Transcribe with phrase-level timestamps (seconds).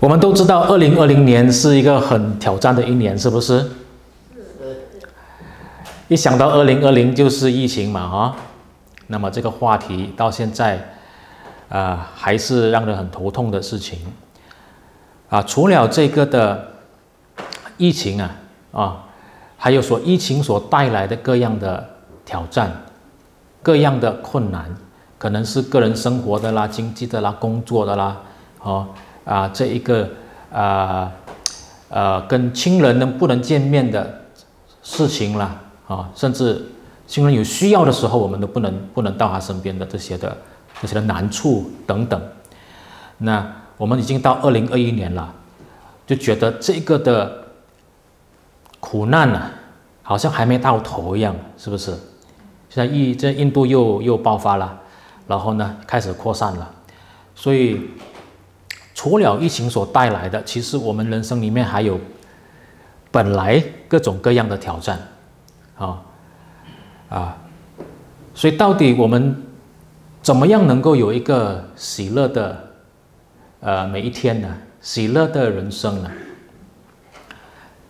[0.00, 3.62] 我们都知道，二零二零年是一个很挑战的一年，是不是？
[6.08, 8.36] 一想到二零二零就是疫情嘛，哈，
[9.08, 10.82] 那么这个话题到现在，
[11.68, 13.98] 啊、还是让人很头痛的事情。
[15.28, 16.68] 啊，除了这个的
[17.76, 18.36] 疫情啊，
[18.72, 19.04] 啊，
[19.58, 21.86] 还有说疫情所带来的各样的
[22.24, 22.72] 挑战，
[23.62, 24.74] 各样的困难，
[25.18, 28.16] 可能是个人生活的啦、经济的啦、工作的啦，
[28.62, 28.78] 哦。
[28.78, 30.08] 啊，啊这一个
[30.52, 31.12] 啊，
[31.88, 34.22] 呃，跟亲人能不能见面的
[34.82, 36.66] 事情啦，啊，甚至
[37.06, 40.36] 亲人有需要的时候，我们都不能不能到他身边的这些的
[40.80, 42.20] 这些的难处等等。
[43.18, 43.46] 那
[43.76, 45.32] 我们已经到二零二一年了，
[46.06, 47.44] 就觉得这个的
[48.80, 49.50] 苦难呢、啊，
[50.02, 51.92] 好像还没到头一样，是不是？
[52.68, 54.78] 现在印这印度又又爆发了，
[55.26, 56.68] 然后呢，开始扩散了，
[57.34, 57.90] 所以。
[59.00, 61.98] 除了疫情所带来的，其实我们人生里面还有
[63.10, 65.08] 本来各种各样的挑战，
[65.78, 66.02] 啊
[67.08, 67.38] 啊，
[68.34, 69.42] 所以到底我们
[70.20, 72.72] 怎么样能够有一个喜乐的
[73.60, 74.54] 呃每一天呢？
[74.82, 76.10] 喜乐的人生呢？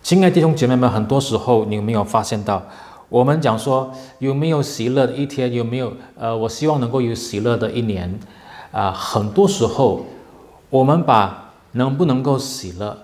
[0.04, 2.62] 亲爱的弟兄姐妹们，很多时候你有没有发现到，
[3.08, 5.52] 我们讲说有没有喜乐的一天？
[5.52, 8.16] 有没有呃，我希望能够有喜乐的一年
[8.70, 10.06] 啊，很多时候。
[10.70, 12.96] 我们把能不能够喜乐，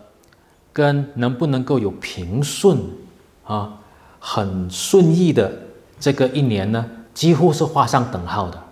[0.73, 2.79] 跟能不能够有平顺
[3.45, 3.79] 啊，
[4.21, 5.53] 很顺意的
[5.99, 8.63] 这个一年呢，几乎是画上等号的。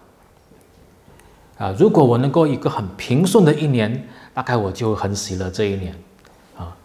[1.58, 5.94] 啊，如果我能够一个很平顺的一年，大概我就很喜乐这一年。
[6.56, 6.76] 啊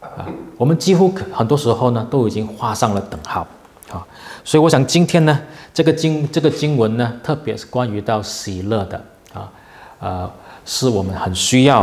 [0.00, 0.26] 啊，
[0.56, 3.46] 我们几乎很多时候呢，都已经画上了等号。
[3.90, 4.06] 啊，
[4.42, 5.38] 所以我想今天呢，
[5.74, 9.52] 这个经这个经文呢，特别是关于到喜乐的啊，
[9.98, 10.32] 呃。
[10.68, 11.82] 是我们很需要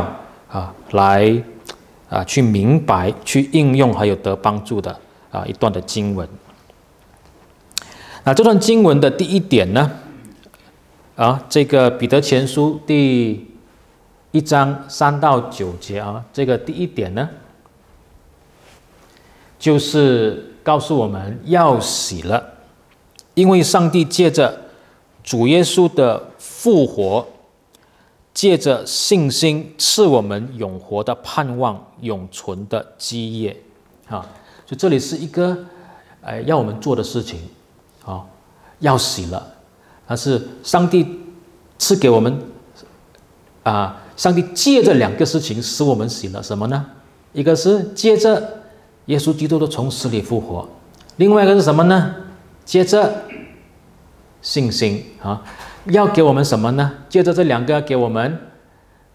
[0.52, 1.42] 啊，来
[2.10, 5.00] 啊去明白、去应用，还有得帮助的
[5.32, 6.28] 啊一段的经文。
[8.26, 9.90] 那这段经文的第一点呢，
[11.16, 13.50] 啊，这个彼得前书第
[14.32, 17.30] 一章三到九节啊，这个第一点呢，
[19.58, 22.44] 就是告诉我们要喜了，
[23.34, 24.62] 因为上帝借着
[25.24, 27.26] 主耶稣的复活。
[28.34, 33.56] 借着信心赐我们永活的盼望，永存的基业，
[34.08, 34.26] 啊，
[34.66, 35.56] 所以这里是一个，
[36.22, 37.40] 呃，要我们做的事情，
[38.04, 38.26] 啊，
[38.80, 39.42] 要喜乐，
[40.08, 41.20] 但是上帝
[41.78, 42.42] 赐给我们，
[43.62, 46.86] 啊，上帝借着两个事情使我们喜乐，什么呢？
[47.34, 48.64] 一个是借着
[49.06, 50.68] 耶稣基督的从死里复活，
[51.18, 52.16] 另外一个是什么呢？
[52.66, 53.26] 借着
[54.42, 55.44] 信心，啊。
[55.86, 56.92] 要给我们什么呢？
[57.10, 58.40] 借着这两个，给我们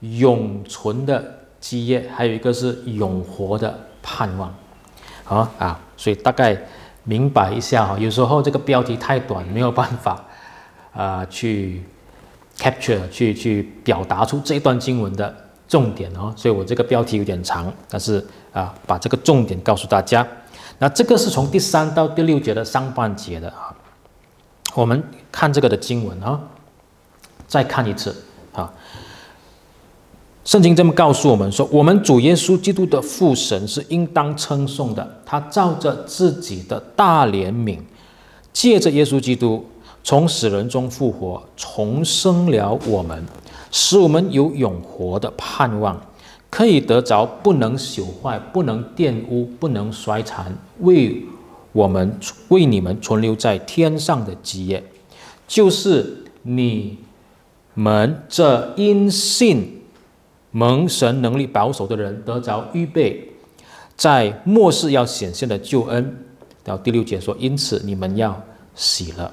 [0.01, 4.55] 永存的基业，还有一个是永活的盼望。
[5.25, 6.57] 好啊，所以大概
[7.05, 7.99] 明白一下哈。
[7.99, 10.23] 有时候这个标题太短，没有办法
[10.93, 11.83] 啊、去
[12.59, 15.35] capture 去去表达出这一段经文的
[15.67, 16.33] 重点哦。
[16.37, 20.27] 所以我这个标题有点长，但是啊，把这个重点告诉大家。
[20.79, 23.75] 那这个是从第三到第六节的上半节的啊。
[24.75, 25.03] 我们
[25.33, 26.39] 看这个的经文啊。
[27.49, 28.15] 再看一次，
[28.53, 28.71] 啊，
[30.45, 35.21] 圣经这么告诉我们说，我们主耶稣基督的父神是应当称颂的。
[35.25, 37.79] 他照着自己的大怜悯，
[38.53, 39.65] 借着耶稣基督
[40.05, 43.25] 从死人中复活，重生了我们，
[43.71, 45.99] 使我们有永活的盼望，
[46.51, 51.25] 可以得着不能朽坏、不能玷污、不能衰残，为
[51.73, 54.85] 我们为你们存留在天上的基业，
[55.47, 56.99] 就是你。
[57.79, 59.83] 们这因信
[60.51, 63.33] 蒙神能力保守的人得着预备，
[63.95, 66.25] 在末世要显现的救恩。
[66.65, 68.43] 到第六节说，因此你们要
[68.75, 69.31] 喜乐。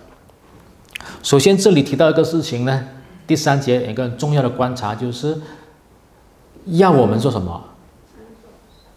[1.24, 2.88] 首先这里提到一个事情呢，
[3.26, 5.41] 第三节一个重要的观察就是，
[6.66, 7.64] 要我们做什么？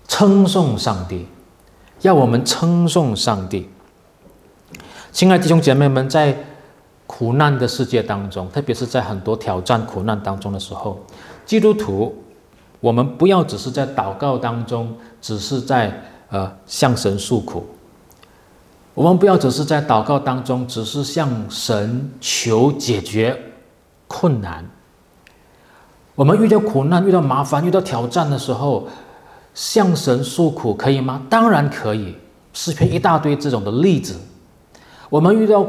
[0.06, 1.26] 称颂上帝，
[2.02, 3.68] 要我们称颂上帝。
[5.10, 6.36] 亲爱的弟兄姐妹们，在
[7.08, 11.00] 苦难的世界当中，特别是在很多挑战苦难当中的时候，
[11.46, 12.14] 基督徒，
[12.80, 17.66] 我们不要只是在祷告当中，只是在呃向神诉苦。
[18.92, 23.34] 我们不要只是在祷告当中，只是向神求解决
[24.06, 24.68] 困难。
[26.14, 28.86] 我们遇到苦难、遇到麻烦、遇到挑战的时候，
[29.54, 31.22] 向神诉苦可以吗？
[31.30, 32.14] 当然可以，
[32.52, 34.14] 诗篇一大堆这种的例子。
[35.08, 35.66] 我们遇到。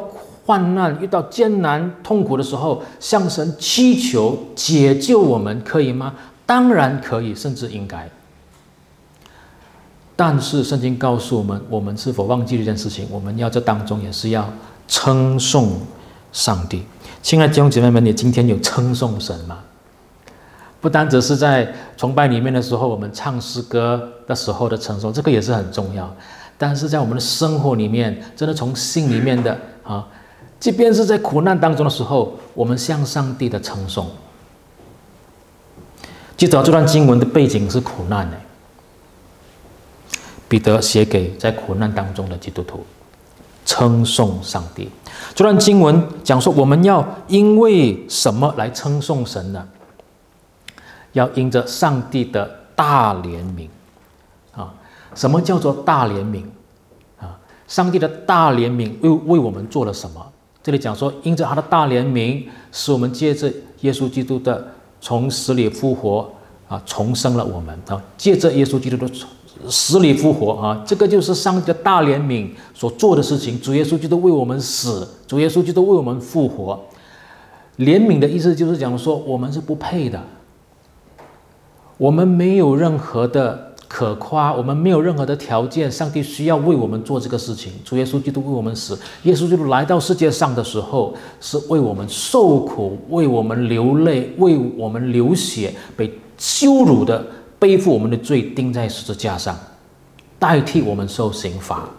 [0.50, 6.16] 患难遇到艰难痛苦的时候，向神祈求解救我们，可以吗？
[6.44, 8.10] 当然可以，甚至应该。
[10.16, 13.08] 但是圣经告诉我们，我们是否忘记这件事情？
[13.12, 14.52] 我们要这当中也是要
[14.88, 15.74] 称颂
[16.32, 16.84] 上帝。
[17.22, 19.60] 亲爱的弟兄姐妹们，你今天有称颂神吗？
[20.82, 26.12] 不单只是在崇拜里面的时候，我们唱诗歌的时候的称颂，这个也是很重要。
[26.58, 30.08] 但是在我们的生活里面，真的从心里面的啊，
[30.60, 34.10] 即便是在苦难当中的时候，我们向上帝的称颂。
[36.36, 38.38] 记得这段经文的背景是苦难呢。
[40.48, 42.86] 彼得写给在苦难当中的基督徒，
[43.66, 44.90] 称颂上帝。
[45.36, 49.68] 这段经文讲说，我们要因为什么来称颂神呢？
[51.14, 53.68] 要因着上帝的大怜悯
[54.56, 54.74] 啊！
[55.16, 56.44] 什么叫做大怜悯
[57.20, 57.38] 啊？
[57.68, 60.26] 上帝的大怜悯为为我们做了什么？
[60.70, 64.68] 这里讲说，因着他的大怜悯，使我们借着耶稣基督的
[65.02, 66.30] 从死里复活
[66.68, 68.00] 啊，重生了我们啊！
[68.16, 69.12] 借着耶稣基督的
[69.68, 73.60] 死里复活啊，这个就是上帝的大怜悯所做的事情。
[73.60, 76.80] 主耶稣基督为我们死，主耶稣基督为我们复活。
[77.80, 80.22] 怜悯的意思就是讲说，我们是不配的。
[81.98, 87.74] 我们没有任何的可夸，我们没有任何的条件，上帝需要为我们做这个事情。
[87.84, 97.26] 主耶稣基督为我们死，耶稣基督来到世界上的时候，是为我们受苦，为我们流泪，为我们流血，被羞辱的
[97.58, 99.58] 背负我们的罪，钉在十字架上，
[100.38, 101.90] 代替我们受刑罚。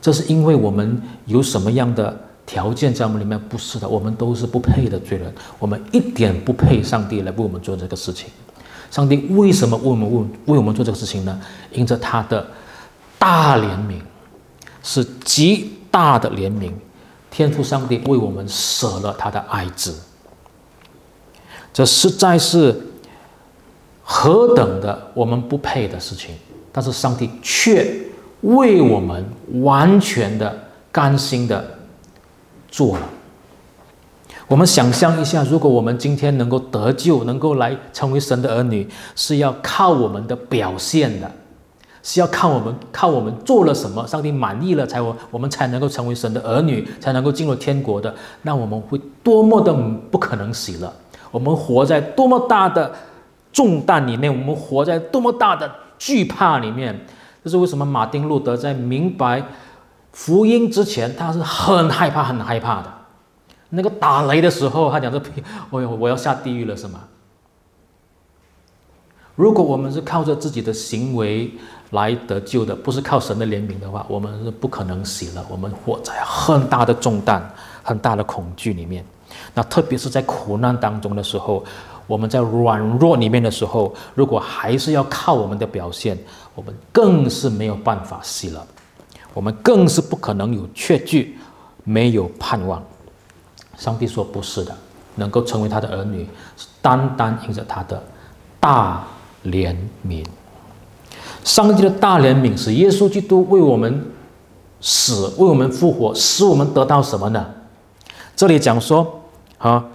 [0.00, 2.16] 这是因为我们有什么样的
[2.46, 3.36] 条件在我们里面？
[3.48, 8.30] 不是的，我们都是不配的罪人，我们一点不配上帝来为我们做这个事情。
[8.90, 11.40] 上帝为什么为我们为为我们做这个事情呢？
[11.70, 12.46] 因着他的
[13.18, 14.00] 大怜悯，
[14.82, 16.72] 是极大的怜悯。
[17.30, 19.94] 天父上帝为我们舍了他的爱子，
[21.72, 22.88] 这实在是
[24.02, 26.34] 何等的我们不配的事情，
[26.72, 27.88] 但是上帝却
[28.40, 29.24] 为我们
[29.62, 30.52] 完全的
[30.90, 31.78] 甘心的
[32.68, 33.08] 做了。
[34.50, 41.30] 我们想象一下，如果我们今天能够得救，能够来成为神的儿女，是要靠我们的表现的，
[42.02, 48.12] 是要靠我们靠我们做了什么，上帝满意了才我我们才能够成为神的儿女，才能够进入天国的。
[48.42, 49.72] 那我们会多么的
[50.10, 50.92] 不可能喜乐，
[51.30, 52.90] 我们活在多么大的
[53.52, 57.06] 重担里面，我们活在多么大的惧怕里面。
[57.44, 59.44] 这是为什么马丁路德在明白
[60.10, 62.94] 福音之前，他是很害怕、很害怕的。
[63.70, 65.22] 那个打雷的时候，他讲这，
[65.70, 67.00] 我我要下地狱了，是吗？
[69.36, 71.50] 如果我们是靠着自己的行为
[71.92, 75.42] 来得救的，不是靠神的怜悯的话，我们是不可能喜乐。
[75.48, 77.48] 我们活在很大的重担、
[77.82, 79.04] 很大的恐惧里面。
[79.54, 81.64] 那特别是在苦难当中的时候，
[82.06, 86.18] 我们在软弱里面的时候，如果还是要靠我们的表现，
[86.54, 88.66] 我们更是没有办法喜乐。
[89.32, 91.38] 我们更是不可能有确据，
[91.84, 92.82] 没有盼望。
[93.80, 94.76] 上帝说：“不是的，
[95.14, 98.02] 能够成为他的儿女，是单单因着他的
[98.60, 99.02] 大
[99.46, 99.74] 怜
[100.06, 100.22] 悯。
[101.42, 104.04] 上帝的大怜悯是耶稣基督为我们
[104.82, 107.46] 死，为我们复活，使我们得到什么呢？
[108.36, 109.22] 这里讲说
[109.56, 109.86] 啊，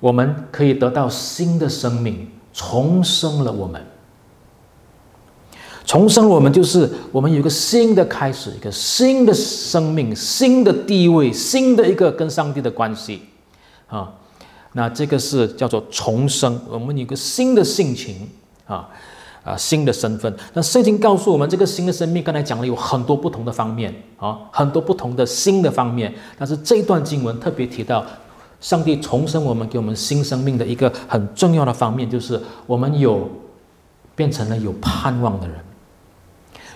[0.00, 3.84] 我们可以得到新的生命，重生了我们。
[5.92, 13.20] 重生我们就是我们有一个新的开始，一个新的生命，新的地位，新的一个跟上帝的关系，
[13.88, 14.10] 啊，
[14.72, 16.58] 那这个是叫做重生。
[16.70, 18.26] 我们有个新的性情，
[18.66, 18.88] 啊，
[19.44, 20.34] 啊，新的身份。
[20.54, 26.10] 那圣经告诉我们，这个新的生命，刚才讲了有很多不同的方面，啊，很多不同的新的方面。
[26.38, 28.02] 但是这一段经文特别提到，
[28.62, 33.30] 上帝重生我们，给我们新生命的一个很重要的方面，就是我们有
[34.16, 35.56] 变成了有盼望的人。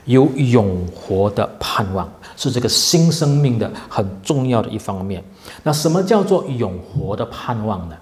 [0.07, 5.23] 有永活的盼望，是这个新生命的很重要的一方面。
[5.63, 7.97] 那什么叫做永活的盼望呢？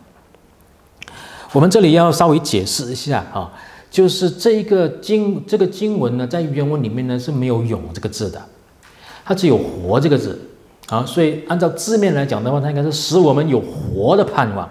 [1.52, 3.50] 我们这里要稍微解释一下啊，
[3.90, 8.42] 就是这个经这个经文呢，在原文里面呢是没有“永”这个字的，
[9.24, 10.38] 它只有“活”这个字
[10.88, 11.06] 啊。
[11.06, 14.68] 所以按照字面来讲的话，它应该是使我们有活的盼望。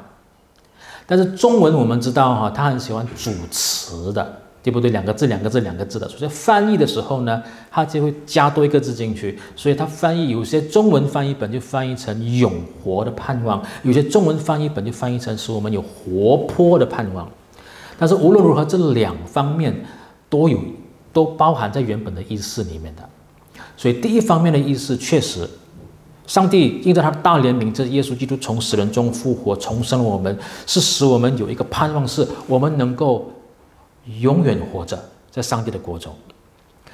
[1.07, 4.39] 但是中文我们知道哈，它很喜欢主词的。
[4.63, 4.89] 对不对？
[4.91, 6.08] 两个字，两个字，两个字的。
[6.08, 9.38] 所以翻译的时候呢，它就会加多一个字进去。
[9.58, 17.29] 所以它翻译有些中文翻译本就翻译成“永活的盼望”，有些中文翻译本就翻译成“使我们有活泼的盼望”。
[18.00, 19.75] 但是无论如何，这两方面
[20.29, 20.58] 都有，
[21.12, 23.03] 都包含在原本的意思里面的。
[23.75, 25.46] 所以第一方面的意思确实，
[26.25, 33.29] 上帝因着他的大怜悯，这耶稣基督从死人中复活，重生了我们，是使我们有一个盼望，是我们能够。
[34.19, 34.98] 永远活着
[35.31, 36.13] 在上帝的国中。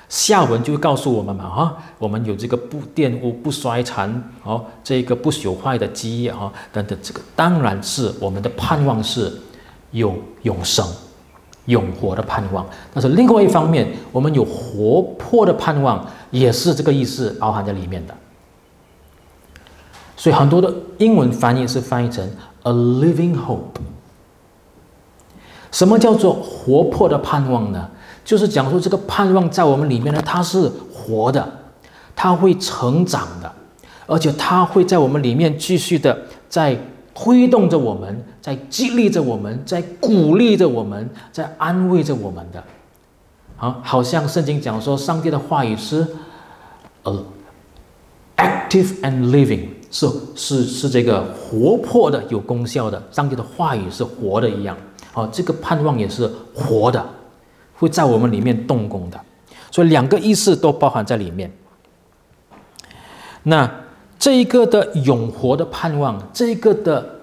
[0.07, 4.11] 下文就会告诉我们嘛，哈，我们有这个不玷污、不衰残，
[4.43, 9.31] 哦，这个不朽坏的基业，哈，等等，这个当然是我们的盼望是
[9.91, 10.83] 有永生、
[11.65, 12.65] 永活的盼望。
[12.91, 18.15] 但是另外一方面，我们有活泼的盼望，也是这个意思包含在里面的。
[20.17, 22.27] 所以很多的英文翻译是翻译成
[22.63, 23.79] “a living hope”。
[25.71, 27.89] 什么叫做活泼的盼望呢？
[28.25, 31.47] 就是讲说，这个盼望在我们里面呢，它是活的，
[32.15, 33.51] 它会成长的，
[34.05, 36.77] 而且它会在我们里面继续的在
[37.15, 42.63] 推动着我们，在激励着我们，在鼓励着我们，在安慰着我们的。
[43.57, 46.07] 啊，好像圣经讲说，上帝的话语是
[47.03, 47.25] 呃
[48.37, 53.01] active and living，是是是这个活泼的、有功效的。
[53.11, 54.77] 上帝的话语是活的一样，
[55.13, 57.03] 啊，这个盼望也是活的。
[57.77, 59.17] 会在我们里面动工的，
[59.71, 61.49] 所以两个意思都包含在里面。
[63.43, 63.71] 那
[64.19, 67.21] 这一个的永活的盼望，这一个的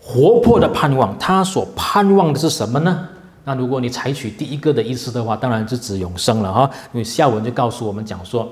[0.00, 3.06] 活泼的盼望，他所盼望的是什么呢？
[3.44, 6.70] 那如果你采取第一个的意思的话，当然是指永生了哈。
[6.94, 8.48] 因为下文就告诉我们讲说，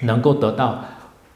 [0.00, 0.84] 能够得到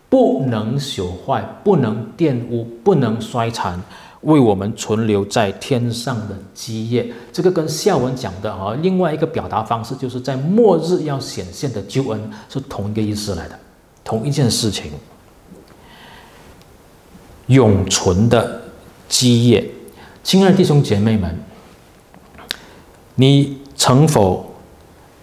[0.09, 3.81] 不能朽坏、不能玷污、不能衰残。
[4.23, 13.59] 为我们存留在天上的基业，这个跟下文讲的啊，另外一个表达方式，就是在末日要显现的救恩是同一个意思来的，
[14.05, 14.93] 同一件事情。
[17.47, 18.61] 永存的
[19.09, 19.69] 基业，
[20.23, 21.37] 亲爱的弟兄姐妹们，
[23.15, 24.55] 你曾否，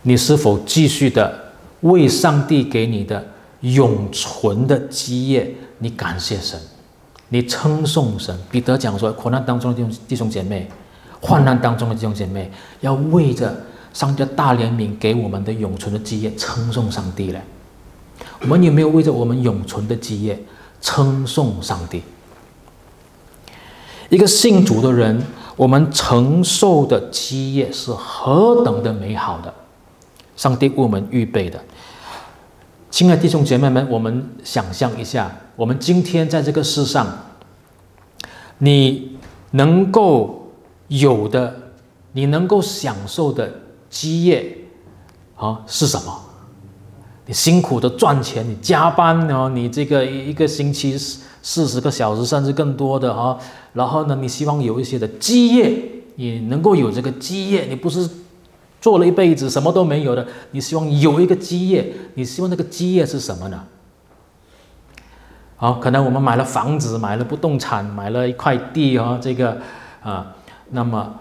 [0.01, 3.25] 你是否继续的为上帝给你的
[3.61, 6.59] 永存的基业，你感谢神？
[7.29, 10.69] 你称颂神，彼得讲说：苦难当中的弟兄弟兄姐妹，
[11.19, 13.53] 患难当中的弟兄姐妹，要为着
[13.93, 17.41] 上帝大怜悯给我们的永存的基业称颂上帝嘞。
[18.41, 20.41] 我们有没有为着我们永存的基业
[20.79, 22.01] 称颂上帝？
[24.09, 25.21] 一个信主的人，
[25.57, 29.53] 我们承受的基业是何等的美好的，
[30.37, 31.61] 上帝为我们预备的。
[32.97, 37.05] 亲爱的弟兄姐妹们，我们想象一下，我们今天在这个世上，
[38.57, 39.19] 你
[39.51, 40.51] 能够
[40.87, 41.55] 有的，
[42.13, 43.53] 你能够享受的
[43.87, 44.57] 基业
[45.35, 46.21] 啊是什么？
[47.27, 50.97] 你辛苦的赚钱，你加班哦，你这个一个星期
[51.43, 53.37] 四十个小时甚至更多的啊，
[53.73, 55.71] 然后呢，你希望有一些的基业，
[56.15, 58.09] 你能够有这个基业，你不是。
[58.79, 63.63] 做了一辈子什么都没有的，你希望有一个基业，你希望那个基业是什么呢？
[65.55, 69.57] 好，可能我们买了房子，买了不动产，买了一块地啊，这个
[70.03, 70.35] 啊，
[70.69, 71.15] 那么，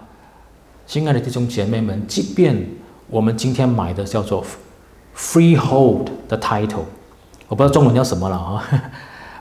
[0.85, 2.55] 亲爱的弟兄姐妹们，即便
[3.09, 4.45] 我们今天买的叫做
[5.17, 6.85] freehold 的 title，
[7.47, 8.63] 我不知道中文叫什么了啊，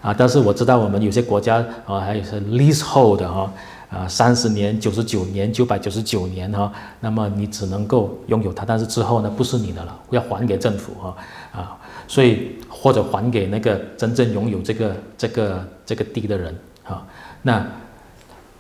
[0.00, 3.52] 啊，但是我知道我们有些国家啊，还有是 leasehold 哈。
[3.88, 11.16] 啊，三十年、九十九年、九百九十九年哈，那么你只能够拥有它，但是之后呢，不是你的了，要还给政府哈
[11.52, 11.78] 啊，
[12.08, 16.52] 所以或者还给那个真正拥有这个这个这个地的人
[16.84, 17.06] 啊。
[17.42, 17.64] 那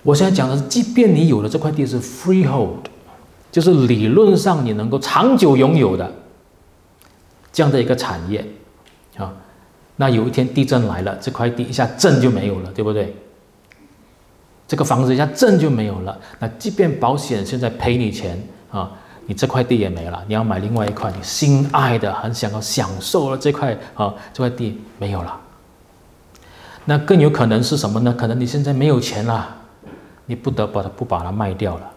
[0.04, 2.76] 我现在讲的是，即便你有了这块地是 freehold，
[3.50, 6.12] 就是理论上你能够长久拥有的
[7.52, 8.46] 这样的一个产业
[9.16, 9.34] 啊，
[9.96, 13.12] 那有一天地震来了，这块地一下震就没有了，对不对？
[14.68, 18.36] 这个房子一下证就没有了，那即便保险现在赔你钱
[18.70, 18.90] 啊，
[19.26, 25.40] 你这块地也没了，你要买另外一块你心爱的、很想要享受的这块啊，这块地没有了。
[26.84, 28.14] 那更有可能是什么呢？
[28.16, 29.56] 可能你现在没有钱了，
[30.26, 31.90] 你不得把它不把它卖掉了。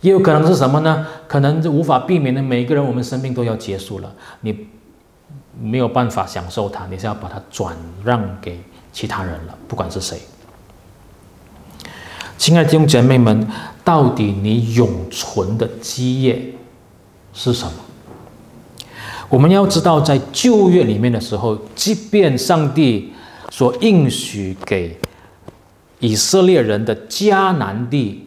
[0.00, 1.06] 也有可能是什么呢？
[1.26, 4.66] 可能这无法避免的，每一个人我们生命都要结束了，你
[5.60, 8.60] 没有办法享受它，你是要把它转让给
[8.92, 10.18] 其他人了，不管是谁。
[12.44, 13.48] 亲爱的弟兄姐妹们，
[13.82, 16.52] 到底你永存的基业
[17.32, 17.72] 是什么？
[19.30, 23.10] 我们要知道，在旧约里面的时候，即便上帝
[23.50, 24.94] 所应许给
[26.00, 28.26] 以色列人的迦南地，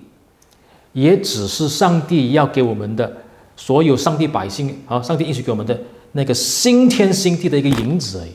[0.93, 3.17] 也只是上帝要给我们的
[3.55, 5.79] 所有上帝百姓啊，上帝应许给我们的
[6.13, 8.31] 那个新天新地的一个影子而已。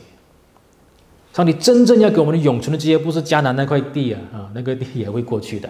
[1.33, 5.67] 上帝真正要给我们的永存的基业，不是迦南那块地啊，啊，那个地也会过去的，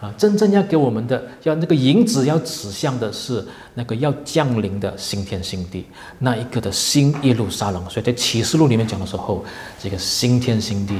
[0.00, 5.84] 啊，真正要给我们的，要那个影子要指向的是那个要降临的新天新地，
[6.20, 7.90] 那一个的新耶路撒冷。
[7.90, 9.44] 所以在启示录里面讲的时候，
[9.80, 10.94] 这个新天新地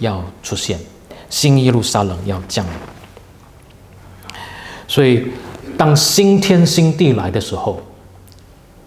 [0.00, 0.78] 要出现，
[1.30, 2.72] 新耶路撒冷要降临。
[4.86, 5.28] 所以
[5.78, 7.80] 当新天新地来的时候，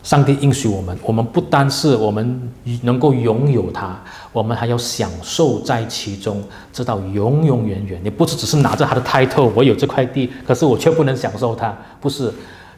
[0.03, 2.51] 上帝应许我们，我们不单是我们
[2.83, 3.99] 能够拥有它，
[4.33, 6.43] 我们还要享受在其中，
[6.73, 7.99] 直到永永远远。
[8.03, 12.33] 你不是只是拿着他的 title，我有这块地，可是我却不能享受它，不是。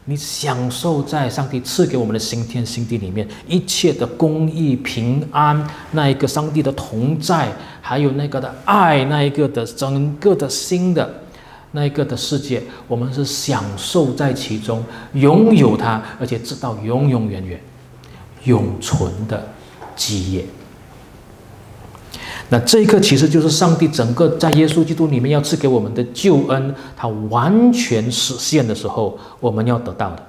[0.06, 7.50] 你享受在上帝赐给我们的新天新地里面一切的公义、平安，那一个上帝的同在，
[7.80, 11.10] 还有那个的爱，那一个的整个的新的
[11.76, 17.60] 那一个的世界，我们是享受在其中，拥有它，而且知道永永远远、
[18.44, 19.48] 永存的
[19.96, 20.46] 基业。
[22.48, 30.22] 那这一刻其实就是上帝整个在耶稣基督里面要赐给我们的救恩，它完全实现的时候，我们要得到的，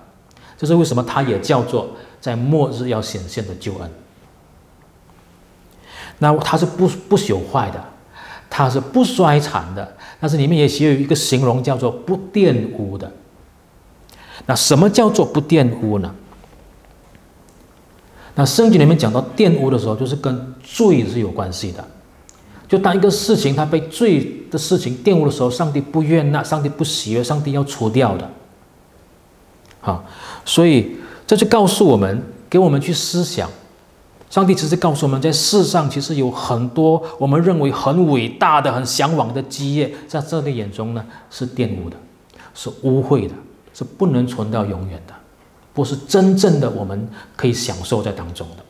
[0.58, 3.92] 这是为什么它也叫做在末日要显现的救恩。
[6.18, 7.84] 那它是不不朽坏的，
[8.50, 9.95] 它是不衰残的，
[10.26, 13.12] 但是里面也写有一个形容叫做不玷污的。
[14.48, 16.16] 那什么叫做不玷污呢？
[18.34, 21.88] 那圣经里面讲到玷污的时候，就是跟罪是有关系的。
[22.68, 28.28] 就当一个事情它被罪的事情玷污的时候，上帝不悦纳，上帝不喜悦，上帝要除掉的。
[29.80, 30.04] 好，
[30.44, 33.48] 所以这就告诉我们，给我们去思想，
[34.36, 41.96] 上帝其实告诉我们在世上其实有很多我们认为很伟大的、很向往的基业，在这里眼中呢是玷污的，
[42.54, 43.34] 是污秽的，
[43.74, 45.14] 是不能存到永远的，
[45.74, 48.66] 不是真正的我们可以享受在当中的。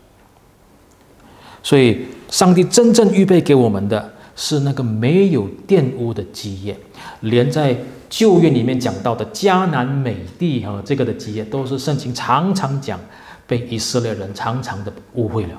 [1.63, 6.77] 所以，上帝真正预备给我们的是那个没有玷污的基业，
[7.21, 7.75] 连在
[8.07, 12.99] 旧约里面讲到的迦南美地和，这个的基业都是圣经常常讲，
[13.47, 15.57] 被以色列人常常的误会了。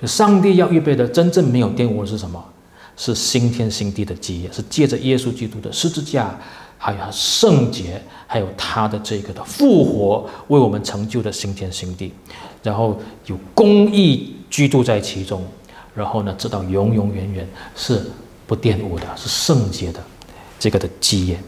[0.00, 2.44] 就上帝要预备的真正没有玷污的是什么？
[2.96, 6.36] 是新天新地的基业，是借着耶稣基督的十字架，
[6.76, 12.12] 还有他圣洁，还有他的这个的复活，为我们成就的新天新地，
[12.62, 14.34] 然后有公义。
[14.50, 15.44] 居住在其中，
[15.94, 17.46] 然后呢，直到永永远远
[17.76, 18.02] 是
[18.46, 20.00] 不玷污的，是圣洁的，
[20.58, 21.38] 这个的基业。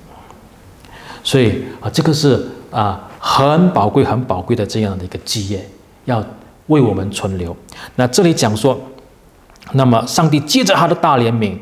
[1.24, 5.64] 所以啊，这个是啊很宝贵、很宝贵的这样的一个基业，
[6.06, 6.24] 要
[6.68, 7.54] 为我们存留。
[7.96, 8.80] 那这里讲说，
[9.72, 11.58] 那么上帝借着他的大怜悯，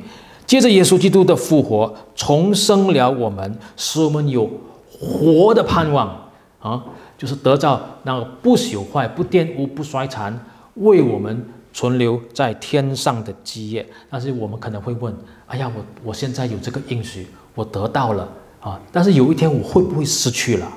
[0.46, 4.48] 借着耶稣基督的复活，重生了我们，使我们有
[4.88, 6.84] 活的盼望啊，
[7.18, 10.38] 就是得到那个不朽坏、不玷污、不衰残。
[10.76, 15.12] 为我们存留在天上的基业，但是我们可能会问：
[15.48, 18.28] 哎呀，我我现在有这个应许，我得到了
[18.60, 20.68] 啊，但是有一天我会不会失去了？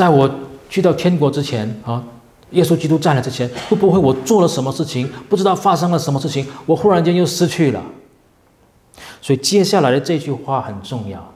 [0.00, 0.30] 在我
[0.70, 2.02] 去到天国之前啊，
[2.52, 7.84] 耶稣基督在来之前，会不会我做了什么事情，不知道发生了什么事情，我忽然间又失去了？
[9.20, 11.34] 所以接下来的这句话很重要。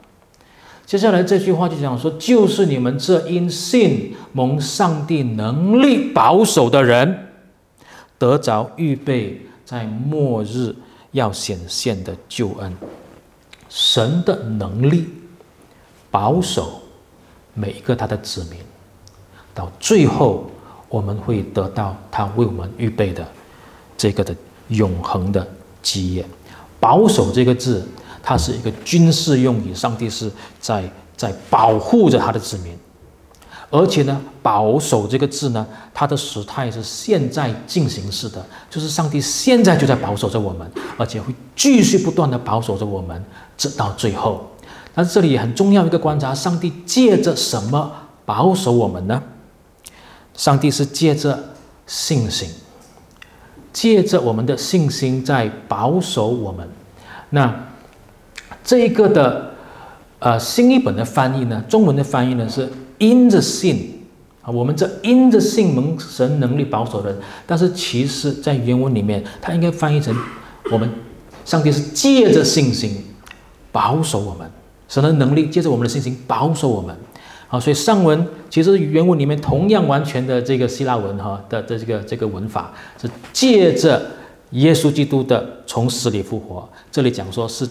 [0.87, 7.27] 接下来这句话就讲说，就是你们这因信蒙上帝能力保守的人，
[8.17, 10.75] 得着预备在末日
[11.13, 12.75] 要显现的救恩。
[13.69, 15.07] 神的能力
[16.11, 16.81] 保守
[17.55, 18.59] 每一个他的子民，
[19.55, 20.51] 到最后
[20.89, 23.27] 我们会得到他为我们预备的
[23.97, 24.37] 这个的
[24.69, 25.47] 永恒的
[25.83, 26.27] 基业。
[26.79, 27.87] 保守这个字。
[28.27, 30.83] 它是一个军事用语，上帝是在
[31.15, 32.75] 在保护着他的子民，
[33.69, 43.23] 而且呢，保守这个字呢，它的时态是现在进行式的，就是上帝现在就在保守着我们，而且会继续不断的保守着我们，
[43.59, 44.51] 直到最后。
[44.95, 47.93] 但是这里很重要一个观察，上帝借着什么
[48.25, 49.23] 保守我们呢？
[50.35, 51.39] 上帝是借着
[51.87, 52.49] 信心，
[53.73, 56.69] 借着我们的信心在保守我们。
[57.31, 57.69] 那。
[58.67, 59.51] 这一个的，
[60.21, 62.63] 呃，新译本的翻译呢，中文的翻译呢是
[62.99, 64.03] in the 信
[64.41, 70.17] 啊，我们这 in the 信蒙神能力保守的人，但是其实在原文里面，它应该翻译成
[70.73, 70.89] 我们
[71.45, 73.05] 上帝是借着信心
[73.71, 74.51] 保守我们，
[74.89, 76.97] 神的能力借着我们的信心保守我们，
[77.49, 84.03] 好，所以上文其实原文里面同样完全的这个希腊文哈的的这个这个文法是借着
[84.51, 87.69] 耶稣基督的从死里复活，这里讲说是。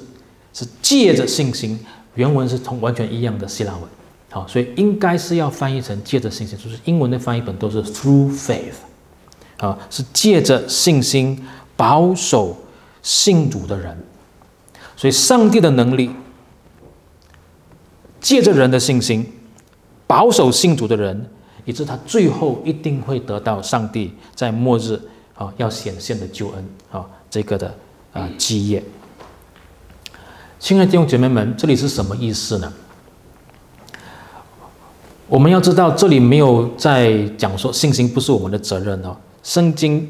[0.55, 1.79] 是借着信心，
[2.13, 3.81] 原文是同完全一样的希腊文，
[4.29, 8.75] 好，所以应该是要翻译成借着信心，就是英文的翻译本都是 through faith，
[9.57, 11.43] 啊，是借着信心
[11.75, 12.55] 保守
[13.01, 13.97] 信主的人，
[14.95, 16.11] 所以上帝的能力
[18.23, 19.23] 借着人的信心
[20.07, 21.29] 保守信主的人，
[21.65, 24.99] 以致他最后一定会得到上帝在末日
[25.35, 27.75] 啊要显现的救恩啊这个的
[28.13, 28.81] 啊基业。
[30.57, 32.71] 亲爱的弟兄姐妹们，这里是什么意思呢？
[35.27, 39.17] 我们要知道，这里没有在讲说信心不是我们的责任哦。
[39.41, 40.09] 圣经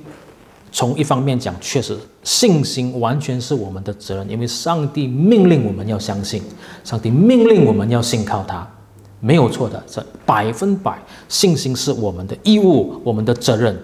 [0.74, 6.42] 从一方面讲，确实信心完全是我们的责任，因为上帝命令我们要相信，
[6.84, 8.68] 上帝命令我们要信靠他，
[9.20, 13.78] 没有错的，这百分百信心是我们的义务，我们的责任。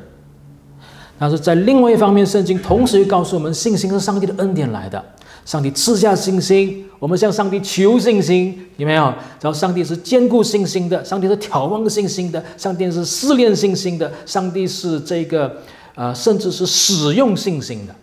[1.19, 5.03] 但是在另外一方面，圣经同时又告诉我们，信心是上帝的恩典来的。
[5.45, 9.03] 上帝赐下信心，我们向上帝求信心，有没有？
[9.41, 15.57] 然后上帝是坚固信心的，上帝是挑旺信心的，上帝是试炼信心的，上帝是这个，
[15.99, 17.93] 呃，甚至是使用信心的。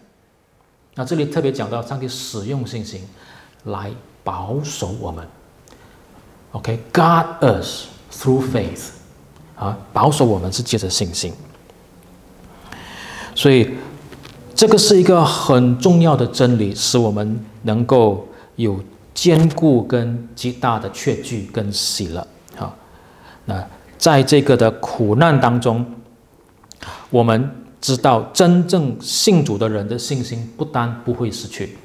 [0.96, 3.00] 那这里特别讲到，上帝使用信心
[3.64, 3.90] 来
[4.22, 5.26] 保守我们。
[6.52, 8.90] OK，guard us through faith，
[9.56, 11.32] 啊，保守我们是借着信心，
[13.34, 13.74] 所以。
[14.54, 18.82] 这个是一个很重要的真理，使我们能够有
[19.12, 22.26] 坚固跟极大的确据跟喜乐。
[22.56, 22.74] 好，
[23.44, 23.62] 那
[23.98, 25.84] 在这个的苦难当中，
[27.10, 31.76] 我们知道真正信主的人的信心不但不会失去，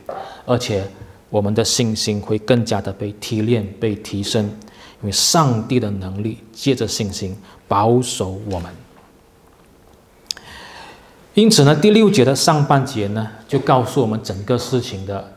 [0.45, 0.83] 而且
[1.29, 7.35] 我们的信心会更加的被提炼、被提升，因为上帝的能力借着信心
[7.67, 8.71] 保守我们。
[11.33, 15.33] 因此呢，第六节的上半节呢，就告诉我们整个事情的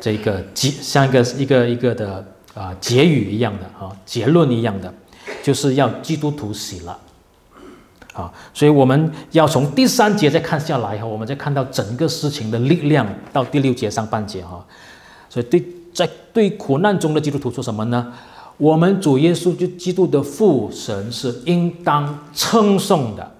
[0.00, 4.94] 这个结，像一个一个一个的啊、结语一样的啊结论一样的，
[5.42, 6.96] 就是要基督徒死了
[8.14, 8.32] 啊。
[8.54, 14.64] 所以我们要从第三节再看下来哈，我们再看到整个事情的力量到第六节上半节哈。
[15.28, 18.12] 所以对在对苦难中的基督徒说什么呢？
[18.56, 23.32] 我们主耶稣就基督的父神是应当称颂的。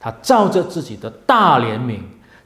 [0.00, 1.98] 他照着自己的大怜悯，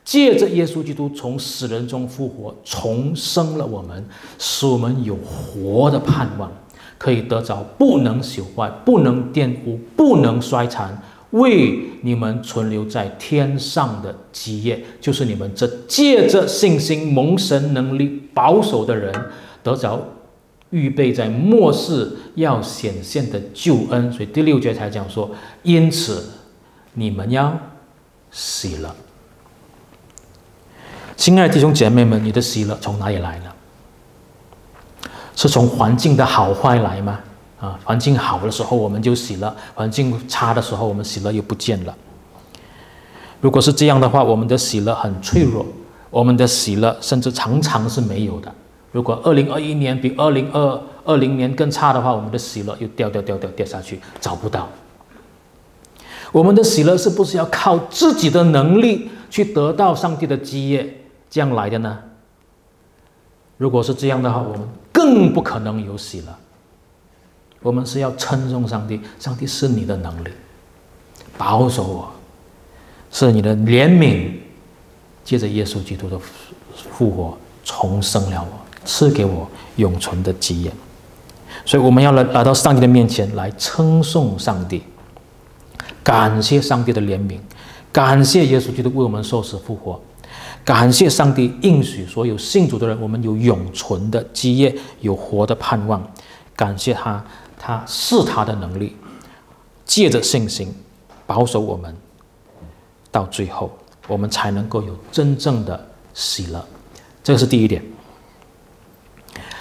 [0.05, 4.05] 借着耶稣基督从死人中复活，重生了我们，
[4.39, 6.51] 使我们有活的盼望，
[6.99, 11.01] 可以得着不能朽坏、不能玷污、不能衰残，
[11.35, 19.15] 为你们存留在天上的基业，就是你们这借着信心蒙神能力保守的人，
[19.63, 20.03] 得着
[20.71, 24.13] 预备在末世要显现的救恩。
[24.13, 25.31] 所以第六节才讲说，
[25.63, 26.31] 因此。
[26.97, 27.59] 你们要
[28.31, 28.95] 喜乐，
[31.17, 33.47] 亲爱的弟兄姐妹们，你的喜乐从哪里来呢？
[35.35, 37.19] 是从环境的好坏来吗？
[37.65, 41.95] 啊，环境好的时候我们就喜乐，环境差的时候我们喜乐又不见了。
[43.41, 45.65] 如果是这样的话，我们的喜乐很脆弱，
[46.11, 48.53] 我们的喜乐甚至常常是没有的。
[48.93, 54.69] 如果二零二一年比二零二二零年更差的话，我们的喜乐又掉掉掉掉掉下去，找不到。
[56.33, 61.01] 我们的喜乐是不是要靠自己的能力去得到上帝的基业
[61.31, 61.99] 这样来的呢？
[63.57, 64.61] 如果是这样的话，我们
[64.93, 66.27] 更不可能有喜乐。
[67.65, 70.29] 我们是要称颂上帝，上帝是你的能力，
[71.39, 72.13] 保守我，
[73.11, 74.33] 是你的怜悯，
[75.25, 76.21] 借着耶稣基督的
[76.93, 78.49] 复活重生了我，
[78.85, 80.71] 赐给我永存的基业。
[81.65, 84.83] 所以我们要来来到上帝的面前来称颂上帝。
[86.03, 87.39] 感谢上帝的怜悯，
[87.91, 89.99] 感谢耶稣基督为我们受死复活，
[90.63, 96.07] 感谢上帝应许所有信主的人，我们有永存的基业，有活的盼望。
[96.55, 97.25] 感谢他，
[97.67, 98.95] 他是他的能力，
[99.87, 100.71] 借着信心
[101.27, 101.97] 保守我们，
[103.11, 103.75] 到最后
[104.07, 106.63] 我们才能够有真正的喜乐。
[107.23, 107.83] 这个是第一点。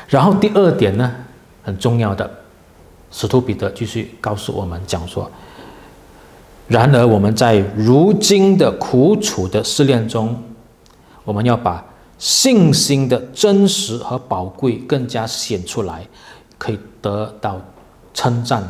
[0.09, 1.15] 然后第二点呢，
[1.63, 2.29] 很重要的，
[3.09, 5.31] 使徒彼得继续告诉我们讲说。
[6.67, 10.43] 然而，我们在如今的苦楚的试炼中，
[11.23, 11.81] 我们要把
[12.17, 16.05] 信心的真实和宝贵更加显出来，
[16.57, 17.61] 可以得到
[18.13, 18.63] 称赞、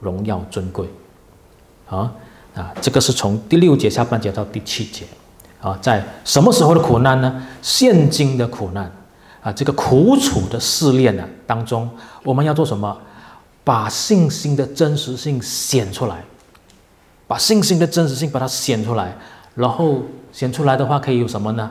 [0.00, 0.88] 荣耀、尊贵。
[1.88, 2.12] 啊
[2.54, 5.04] 啊，这个是从第六节下半节到第七节。
[5.60, 7.46] 啊，在什么时候的苦难呢？
[7.62, 8.90] 现今的苦难
[9.40, 11.90] 啊，这个苦楚的试炼呢当中，
[12.22, 12.96] 我们要做什么？
[13.64, 16.22] 把信心的真实性显出来。
[17.26, 19.16] 把信心的真实性把它显出来，
[19.54, 21.70] 然后显出来的话可以有什么呢？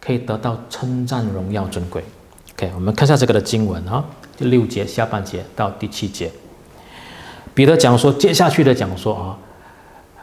[0.00, 2.04] 可以得到称赞、荣耀、尊贵。
[2.54, 4.04] OK，我们看一下这个的经文啊，
[4.36, 6.30] 第六节下半节到第七节。
[7.54, 9.38] 彼得讲说，接下去的讲说啊，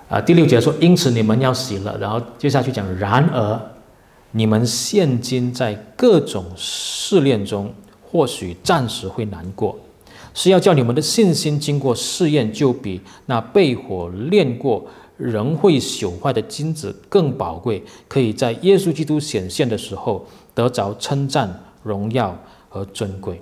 [0.10, 3.60] 啊第六节说，因此你们要洗了，然后接下去讲，然而
[4.32, 9.78] 你们现今在各种试炼中，或许暂时会难过。
[10.34, 14.86] 是要叫你们的信心经过试验，就比那被火炼过
[15.17, 22.38] 仍会朽坏的金子更宝贵，可以在耶稣基督显现的时候得着称赞、荣耀
[22.70, 23.39] 和尊贵。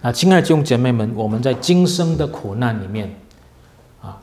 [0.00, 3.12] 那亲爱的弟兄姐妹们，我们在今生的苦难里面，
[4.00, 4.20] 啊，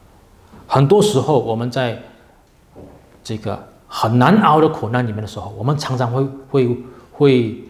[0.68, 2.02] 很多时候我们在
[3.24, 6.78] 这个很难熬的苦难里面的时候，我们常常会会
[7.12, 7.64] 会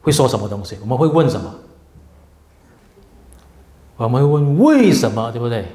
[0.00, 0.76] 会说什么东西？
[0.80, 1.52] 我们会问什么？
[3.96, 5.66] 我们会问为什么，对不对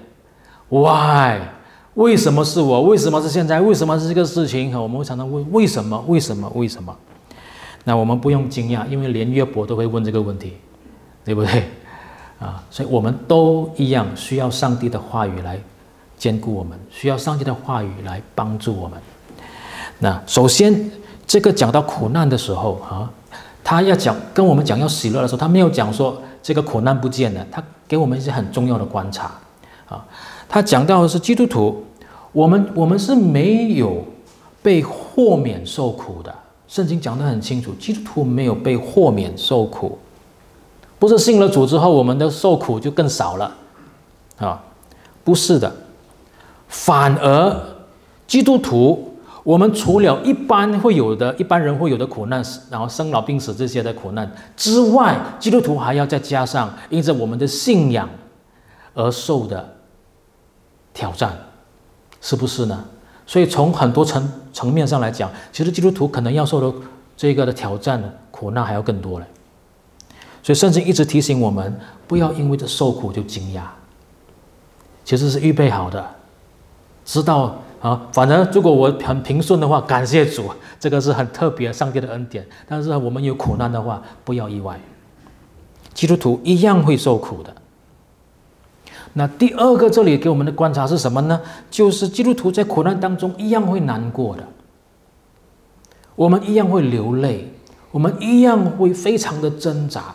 [0.70, 1.40] ？Why？
[1.96, 2.84] 为什么是我？
[2.84, 3.62] 为什么是现在？
[3.62, 4.78] 为什么是这个事情？
[4.82, 6.04] 我们会常常问为什么？
[6.08, 6.50] 为什么？
[6.56, 6.96] 为什么？
[7.84, 10.54] 那我们不用惊讶，因为连约伯都会问这个问题，
[11.26, 11.64] 对不对？
[12.40, 15.60] 啊，所以我们都一样需要上帝的话语来
[16.18, 19.00] 兼顾我们，需要上帝的话语来帮助我们。
[20.00, 20.92] 那首先，
[21.26, 23.10] 这个讲到苦难的时候啊，
[23.64, 29.32] 他要讲跟我们讲要喜乐的时候，他没有讲说这个苦难不见了，他给我们一些很重要的观察
[29.88, 30.06] 啊。
[30.48, 31.84] 他讲到的是基督徒，
[32.34, 34.06] 我们我们是没有
[34.62, 36.36] 被豁免受苦的。
[36.68, 39.98] 圣经讲得很清楚，基督徒没有被豁免受苦，
[40.98, 43.52] 不是信了主之后，我们的受苦就更少了，
[44.38, 44.64] 啊，
[45.24, 45.72] 不是的，
[46.68, 47.56] 反而
[48.26, 58.10] 基督徒，我们除了一般会有的一般人会有的苦难，然后生老病死这些的苦难之外，基督徒还要再加上因着我们的信仰
[58.94, 59.76] 而受的
[60.94, 61.38] 挑战，
[62.22, 62.84] 是不是呢？
[63.28, 66.78] 所以从很多层层面上来讲，其实基督徒可能要受的
[67.18, 69.26] 这个的挑战，苦难还要更多嘞。
[70.46, 71.76] 所以圣经一直提醒我们，
[72.08, 73.62] 不要因为这受苦就惊讶，
[75.04, 76.08] 其实是预备好的，
[77.04, 78.08] 知道啊。
[78.14, 82.46] 反正如果我很平顺的话，感谢主，这个是很特别上帝的恩典。
[82.70, 84.80] 但是我们有苦难的话，不要意外，
[85.96, 87.52] 基督徒一样会受苦的。
[89.14, 91.42] 那第二个，这里给我们的观察是什么呢？
[91.72, 94.44] 就是基督徒在苦难当中一样会难过的，
[96.16, 97.52] 我们一样会流泪，
[97.90, 100.14] 我们一样会非常的挣扎，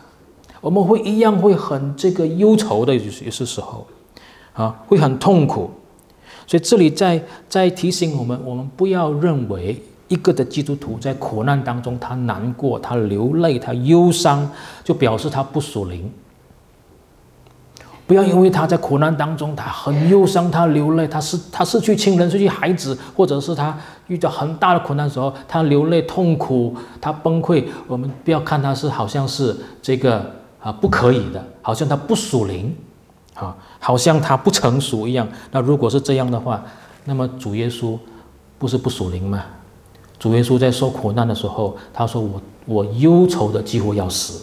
[0.60, 3.86] 我们会一样会很这个忧愁的，有些时候，
[4.52, 5.70] 啊，会很痛苦。
[6.46, 14.50] 所以这里在在提醒我们，我们不要认为一个的基督徒在苦难当中他难过、他流泪、他忧伤，
[14.82, 16.10] 就表示他不属灵。
[18.06, 27.64] 不要因为他在苦难当中，他很忧伤，他流泪，他失他失去亲人，失去孩子，或者是他遇到很大的苦难的时候，他流泪痛苦，他崩溃。
[27.86, 30.28] 我们不要看他是好像是这个
[30.62, 32.76] 啊不可以的，好像他不属灵，
[33.34, 35.26] 啊，好像他不成熟一样。
[35.50, 36.62] 那如果是这样的话，
[37.04, 37.98] 那么主耶稣
[38.58, 39.44] 不是不属灵吗？
[40.18, 44.42] 主耶稣在受苦难的时候，他说我我忧愁的几乎要死。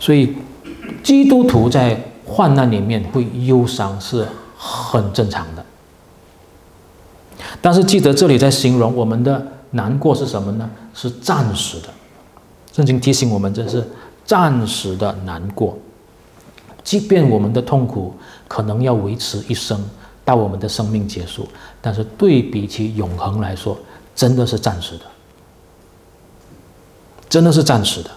[0.00, 0.36] 所以，
[1.02, 5.64] 基督徒在患难里面会忧伤是很正常的。
[7.62, 10.70] 但是记得这里在形容我们的难过是什么呢？
[10.92, 11.88] 是暂时的。
[12.74, 13.86] 圣经提醒我们这是
[14.24, 15.78] 暂时的难过，
[16.82, 18.12] 即便我们的痛苦
[18.48, 19.80] 可能要维持一生，
[20.24, 21.46] 到我们的生命结束，
[21.80, 23.78] 但是对比起永恒来说，
[24.16, 25.04] 真的是暂时的，
[27.28, 28.10] 真的是暂时的。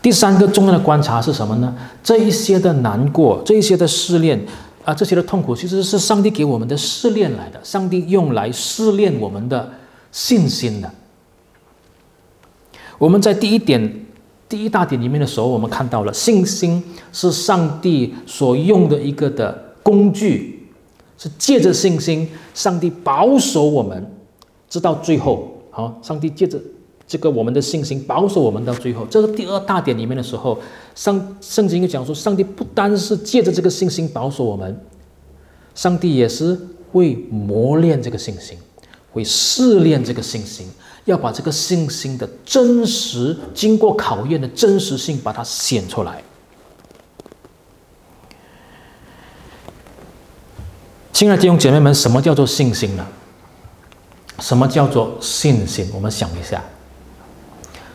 [0.00, 1.72] 第三个重要的观察是什么呢？
[2.02, 4.44] 这一些的难过，这一些的试炼，
[4.84, 7.60] 啊，这些的痛苦，其实是上帝给我们的试炼来的。
[7.62, 9.70] 上帝用来试炼我们的
[10.10, 10.92] 信心的。
[13.02, 13.92] 我们在第一点、
[14.48, 16.80] 第一大点里面的时候，我们看到了信心
[17.12, 20.68] 是上帝所用的一个的工具，
[21.18, 24.08] 是借着信心，上帝保守我们，
[24.68, 25.52] 直到最后。
[25.70, 26.60] 好，上帝借着。
[27.04, 30.56] 这个我们的信心保守我们到最后，这是第二大点里面的时候，
[30.94, 34.80] 上圣经又讲说，上帝不单是借着这个信心保守我们，
[35.74, 36.56] 上帝也是
[36.92, 38.56] 会磨练这个信心，
[39.10, 40.68] 会试炼这个信心，
[41.04, 46.22] 要把这个信心的真实经过考验的真实性把它显出来。
[51.12, 53.06] 亲爱的弟兄姐妹们，什么叫做信心呢？
[54.40, 55.88] 什么叫做信心？
[55.94, 56.62] 我们想一下。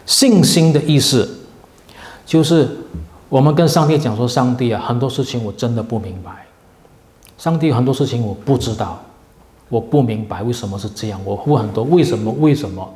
[0.05, 1.39] 信心的意思，
[2.25, 2.77] 就是
[3.27, 6.45] 我们跟上帝讲说：“上帝啊，很多事情我真的不明白。
[7.37, 9.03] 上帝很多事情我不知道，
[9.69, 11.19] 我不明白为什么是这样。
[11.25, 12.32] 我问很多为什么？
[12.39, 12.93] 为什么？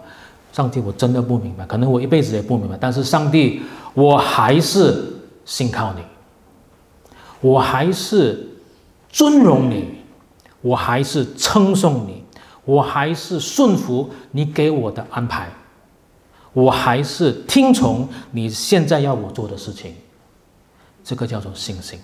[0.54, 1.66] 上帝，我真的不明白。
[1.66, 2.78] 可能我一辈子也不明白。
[2.80, 3.62] 但是上帝，
[3.94, 5.14] 我还是
[5.46, 6.02] 信靠你，
[7.40, 8.50] 我还是
[9.10, 9.96] 尊荣你，
[10.62, 12.24] 我还是称颂你，
[12.66, 15.50] 我还是顺服你给我的安排。”
[16.54, 19.96] 我还是听从你现在要我做的事情，
[21.02, 21.98] 这个叫做信心。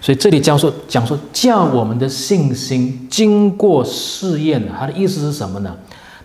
[0.00, 5.76] 所以这里教授讲说，叫我们的信心经过试验，他的意思是什么呢？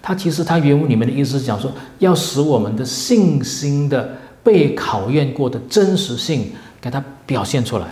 [0.02, 7.88] 它其实它原文里面的意思是讲说，要使我们的信心的被考验过的真实性给它表现出来。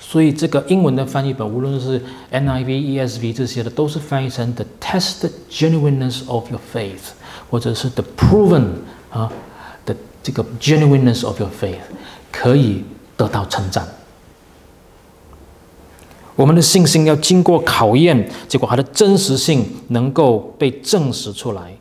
[0.00, 2.02] 所以这个英文的翻译本，无论是
[2.32, 7.12] NIV、ESV 这些的，都是翻译成 “the test genuineness of your faith”，
[7.50, 8.64] 或者是 “the proven”
[9.10, 9.30] 啊
[9.84, 11.80] 的这个 “genuineness of your faith”，
[12.32, 12.82] 可以
[13.16, 13.86] 得到称赞。
[16.36, 21.74] 我们的信心要经过考验，结果它的真实性能够被证实出来，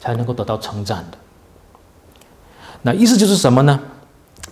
[0.00, 1.18] 才能够得到称赞的。
[2.82, 3.78] 那意思就是什么呢？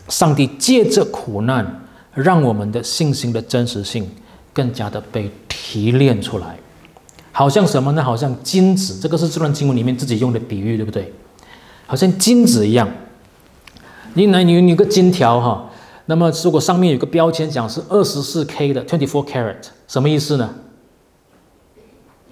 [0.08, 4.08] 上帝借着苦难，让我们的信心的真实性
[4.52, 6.56] 更加的被提炼出来。
[7.32, 8.02] 好像什么呢？
[8.02, 11.12] 好像金子，这个是这段经文里面自己用的比喻，对不对？
[11.86, 12.88] 好像金子一样。
[14.14, 15.67] 你来，你有个金条哈。
[16.10, 20.48] 那么，如果上面有个标签讲是二十四 K 的 twenty four carat，什么意思呢？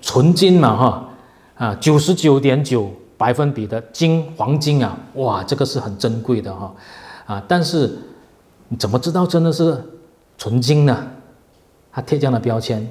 [0.00, 1.08] 纯金嘛，哈
[1.56, 6.74] 啊，九十九点九百分比的金黄金啊，哇，这个是很珍贵的哈
[7.26, 7.42] 啊！
[7.46, 7.98] 但是
[8.68, 9.78] 你怎么知道真的是
[10.38, 11.06] 纯金呢？
[11.92, 12.88] 他贴这样的标签，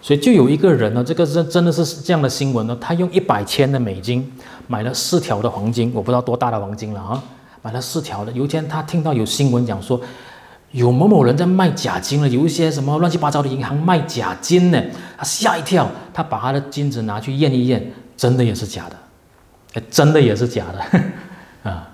[0.00, 4.32] 所以就有一个人呢，这个是真的是这样的新闻呢，他用一百千的美金
[4.66, 7.22] 买了四条的黄金，我不知道多大的黄金了啊。
[7.62, 8.32] 买了四条的。
[8.32, 10.00] 有一天，他听到有新闻讲说，
[10.72, 14.82] 有某某人在卖假金了，有一些什么乱七八糟的银行卖假金呢。
[15.16, 18.96] 他吓一跳，他把他的金子拿去验一验，真的也是假的，
[19.74, 21.00] 哎，真的也是假的，
[21.70, 21.88] 啊，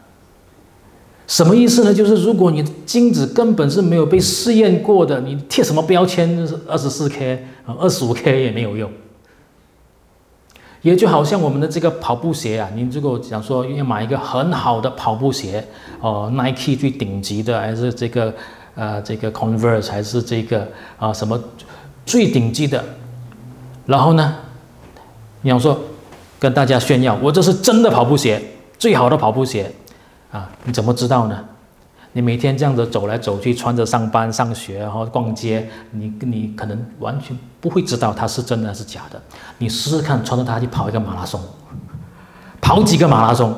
[1.27, 1.95] 什么意思呢？
[1.95, 8.91] 就是如果你的金子根本是没有被试验过的，你贴什么标签，二十四 K 啊，二十五 K 也没有用。
[10.85, 15.67] 也就好像我们的这个跑步鞋啊，你如果想说要买一个很好的跑步鞋，
[15.99, 18.35] 哦，Nike 最顶级的，还是这个，
[18.75, 20.69] 呃，这个 Converse，还是这个
[20.99, 21.43] 啊什么
[22.05, 22.85] 最顶级的，
[23.87, 24.37] 然后呢，
[25.41, 25.81] 你想说
[26.39, 28.43] 跟大家炫耀，我这是真的跑步鞋，
[28.79, 29.73] 最好的跑步鞋，
[30.31, 31.43] 啊，你怎么知道呢？
[32.17, 39.21] 你每天这样子走来走去，穿着上班、上学，然后逛街，你你可能完全不会知道它是真的还是假的。
[39.59, 41.41] 你试试看，穿着它去跑一个马拉松，
[42.61, 43.53] 跑几个马拉松，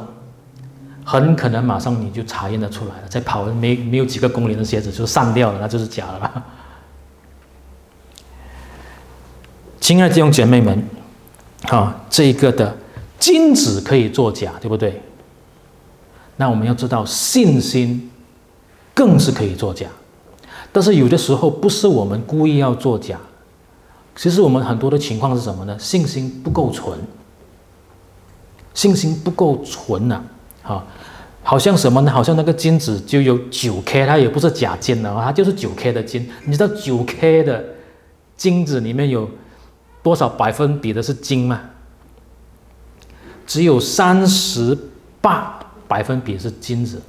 [1.04, 3.08] 很可能马上你就查验得出来了。
[3.10, 6.44] 再跑没没有几个公里的鞋子就散掉了，那就是假的了。
[9.78, 10.82] 亲爱的弟兄姐妹们，
[11.68, 12.74] 啊，这一个的
[13.18, 15.02] 金子可以作假，对不对？
[16.36, 18.10] 那我们要知道信心。
[18.96, 19.86] 更是可以作假，
[20.72, 23.20] 但是有的时候不是我们故意要作假，
[24.16, 25.78] 其实我们很多的情况是什么呢？
[25.78, 26.98] 信心不够纯，
[28.72, 30.22] 信心不够纯呐，
[30.62, 30.82] 啊，
[31.42, 32.10] 好像什么呢？
[32.10, 36.26] 好像那个金子就有九 K，它也不是假金的，它就是九 K 的金。
[36.46, 37.62] 你知道九 K 的
[38.34, 39.28] 金子里面有
[40.02, 41.60] 多少百分比的是金吗？
[43.46, 44.76] 只有三十
[45.20, 47.02] 八百分比是金子。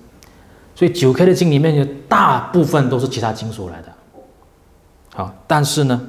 [0.78, 3.92] 所以九 K 的金里面有大部分都是其他金属来的，
[5.16, 6.00] 好，但是呢，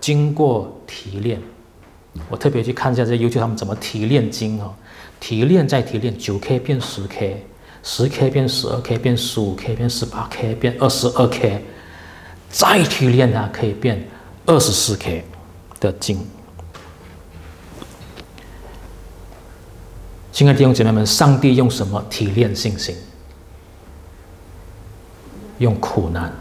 [0.00, 1.42] 经过提炼，
[2.30, 4.72] 我特别去看一下这优秀他们怎么提炼金哦，
[5.18, 7.44] 提炼再提炼，九 K 变十 K，
[7.82, 11.64] 十 K 变十二 K，变十五 K，变十八 K，变二十二 K，
[12.48, 14.08] 再提炼它可以变
[14.46, 15.24] 二十四 K
[15.80, 16.24] 的金。
[20.30, 22.94] 亲爱的弟兄姐妹们，上帝用什么提炼信心？
[25.58, 26.32] 用苦难，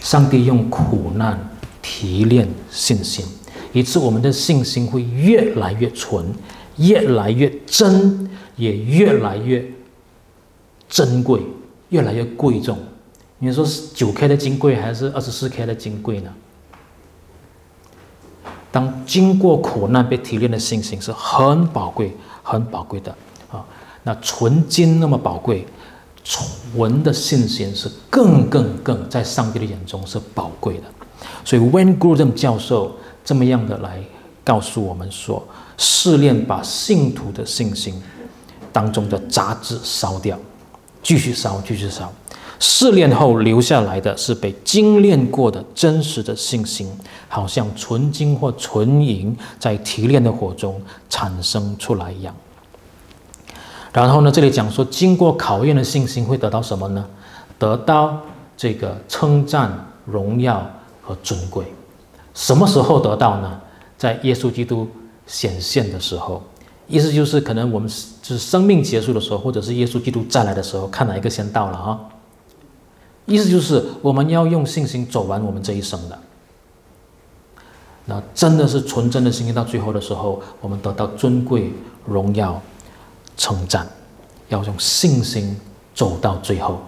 [0.00, 1.38] 上帝用苦难
[1.82, 3.24] 提炼信心，
[3.72, 6.32] 以致我们的信心会越来越纯，
[6.76, 9.64] 越来越真，也越来越
[10.88, 11.40] 珍贵，
[11.90, 12.78] 越来越贵重。
[13.38, 16.32] 你说是九 K 的金贵，还是二十四 K 的金贵呢？
[18.72, 23.14] 当经过苦难被提炼的信心是很宝贵、很宝贵的
[23.50, 23.64] 啊！
[24.02, 25.66] 那纯金那么宝贵。
[26.28, 30.82] 纯的信心是更更更在上帝的眼中是宝贵的，
[31.44, 34.02] 所以 Wayne Grudem 教授这么样的来
[34.42, 35.46] 告诉我们说，
[35.78, 37.94] 试炼把信徒的信心
[38.72, 40.36] 当中的杂质烧掉，
[41.00, 42.12] 继续烧，继续烧，
[42.58, 46.90] 试炼后留下来的是被精炼过的真实的信心，
[47.28, 52.34] 好像纯金或纯银在提炼的火中产生出来一样。
[53.96, 57.02] 然后呢，这里讲说，经过考验的信心会得到什么呢？
[57.58, 58.20] 得到
[58.54, 59.72] 这个称赞、
[60.04, 60.70] 荣耀
[61.00, 61.64] 和尊贵。
[62.34, 63.58] 什么时候得到呢？
[63.96, 64.86] 在耶稣基督
[65.26, 66.42] 显现的时候。
[66.86, 67.88] 意思就是，可能我们
[68.20, 71.98] 就是生命结束的时候，或者是耶稣基督再来的时候，看哪一个先到了啊？
[73.24, 76.18] 意思就是，我们要用信心走完我们这一生的。
[78.04, 81.72] 那真的是纯真的信心，到最后的时候，我们得到尊贵、
[82.04, 82.60] 荣耀、
[83.36, 83.86] 称赞。
[84.48, 85.56] 要用信心
[85.92, 86.78] 走到最后，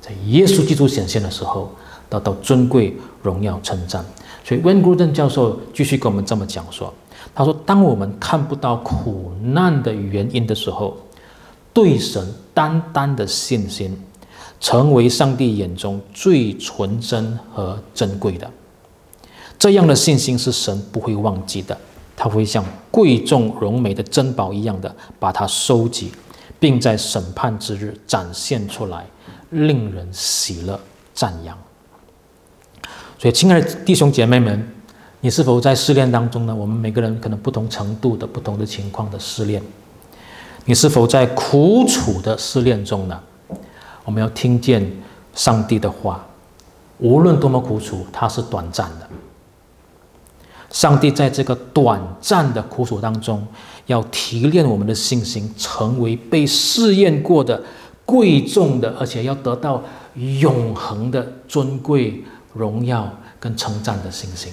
[0.00, 1.70] 在耶稣基督显现的时候，
[2.10, 4.04] 得到尊贵、荣耀、称赞。
[4.44, 6.92] 所以温古顿教授继续跟我们这么讲说
[7.32, 10.96] ：“他说，当我们看不到苦难的原因的时候，
[11.72, 13.96] 对神单单的信心，
[14.58, 18.50] 成为上帝眼中最纯真和珍贵的。”
[19.58, 21.78] 这样的信心是神不会忘记的，
[22.20, 26.10] 他会像贵重荣美的珍宝一样的把它收集，
[26.58, 29.06] 并在审判之日展现出来，
[29.50, 30.78] 令人喜乐
[31.14, 31.56] 赞扬。
[33.16, 34.68] 所以，亲爱的弟兄姐妹们，
[35.20, 36.52] 你是否在失恋当中呢？
[36.52, 39.62] 我们每个人可能不同程度的、不同的情况的失恋，
[40.64, 43.20] 你是否在苦楚的失恋中呢？
[44.04, 44.84] 我们要听见
[45.34, 46.26] 上帝的话，
[46.98, 49.08] 无论多么苦楚，它是短暂的。
[50.70, 53.46] 上帝在这个短暂的苦楚当中，
[53.86, 57.62] 要提炼我们的信心，成为被试验过的
[58.04, 59.82] 贵重的，而且要得到
[60.14, 63.10] 永恒的尊贵、荣耀
[63.40, 64.52] 跟称赞的信心。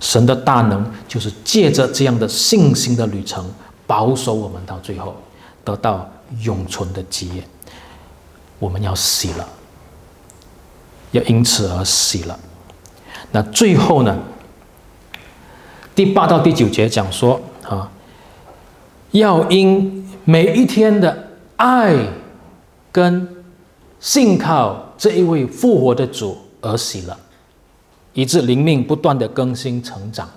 [0.00, 3.48] 神的大能就是借着这样的信心的旅程，
[3.86, 5.14] 保守我们到最后，
[5.64, 6.08] 得到
[6.42, 7.42] 永存的基业。
[8.58, 9.48] 我们要死了，
[11.10, 12.38] 要因此而死了。
[13.32, 14.16] 那最后呢？
[15.94, 17.90] 第八到第九节讲说啊，
[19.10, 21.94] 要因每一天的爱
[22.90, 23.28] 跟
[23.98, 27.16] 信靠这一位复活的主而喜乐，
[28.12, 30.28] 以致灵命不断的更新成长。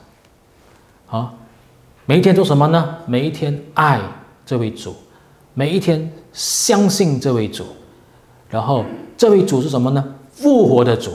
[1.09, 1.33] 啊，
[2.05, 2.97] 每一天做什么呢？
[3.05, 3.99] 每一天爱
[4.45, 4.95] 这位主，
[5.53, 7.65] 每一天相信这位主，
[8.49, 8.83] 然后
[9.17, 10.03] 这位主是什么呢？
[10.31, 11.11] 复活的主。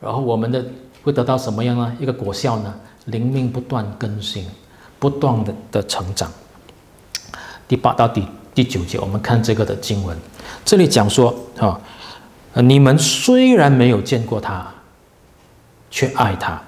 [0.00, 0.64] 然后我们的
[1.02, 1.96] 会得到什么样呢？
[1.98, 2.74] 一个果效呢？
[3.06, 4.44] 灵命不断更新，
[4.98, 6.30] 不断的的成长。
[7.68, 10.16] 第八到第第九节，我们看这个的经文，
[10.64, 11.80] 这里讲说啊，
[12.54, 14.66] 你们虽然没有见过他，
[15.90, 16.60] 却爱他；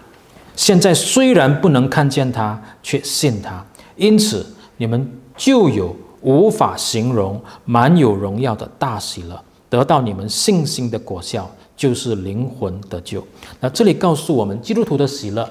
[0.54, 3.64] 现在虽然不能看见他，却信他。
[3.96, 11.50] 因此，你们就有无法形容、满有荣耀的大喜乐，得到你们信心的果效。
[11.78, 13.24] 就是灵魂得救。
[13.60, 15.48] 那这里告诉我们，基督徒的喜乐，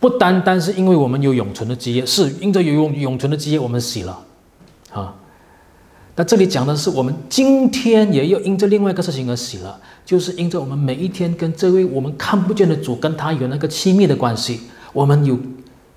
[0.00, 4.16] 不单单是因为我们有永存的基业，是因着有永永存的基业，我们喜乐
[4.90, 5.14] 啊。
[6.16, 14.62] 那这里讲的是，我们今天也要因着另外一个事情而喜乐，就是因着我们每一天跟这位我们看不见的主，跟他有那个亲密的关系，
[14.94, 15.38] 我们有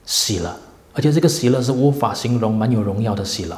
[0.05, 0.53] 喜乐，
[0.91, 3.57] 而且这个喜乐是无法形容、蛮有荣耀的喜乐。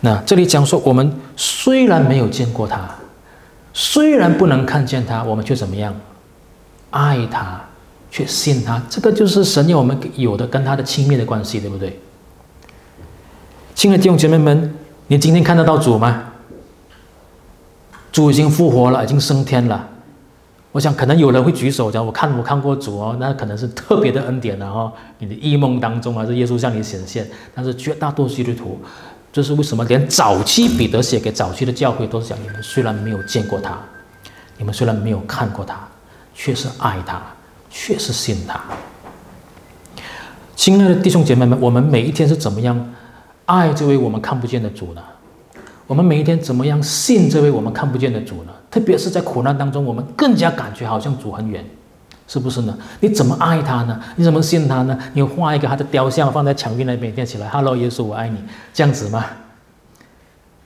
[0.00, 2.88] 那这里讲说，我们虽然没有见过他，
[3.72, 5.94] 虽然不能看见他，我们却怎么样？
[6.90, 7.60] 爱他，
[8.10, 8.80] 却信他。
[8.88, 11.98] 这个就是神要我们有的跟他的亲密的关系，对不对？
[13.74, 14.74] 亲爱的弟兄姐妹们，
[15.08, 16.24] 你今天看得到主吗？
[18.12, 19.88] 主已经复活了，已经升天了。
[20.72, 24.92] 我想可能有人会举手讲，我看我看过主哦，那可能是特别的恩典了哦。
[25.18, 28.80] 你的异梦当中还是耶稣向你显现，但是绝大多数基督徒。
[29.36, 29.84] 这是为什么？
[29.84, 33.78] 连早期彼得写给早期的教会都是讲：你们虽然没有见过他，
[34.56, 35.86] 你们虽然没有看过他，
[36.34, 37.20] 却是爱他，
[37.68, 38.58] 却是信他。
[40.54, 42.94] 亲爱的弟兄姐妹们，我们每一天是怎么样
[43.44, 45.02] 爱这位我们看不见的主呢？
[45.86, 48.52] 我们每一天怎么样信这位我们看不见的主呢？
[48.70, 51.62] 特别是在苦难当中，我们更加感觉好像主很远。
[52.28, 52.76] 是不是呢？
[53.00, 54.00] 你怎么爱他呢？
[54.16, 54.98] 你怎么信他呢？
[55.12, 58.36] 你画一个他的雕像放在墙壁那边，念起来 “Hello，耶稣，我爱你”，
[58.74, 59.24] 这样子吗？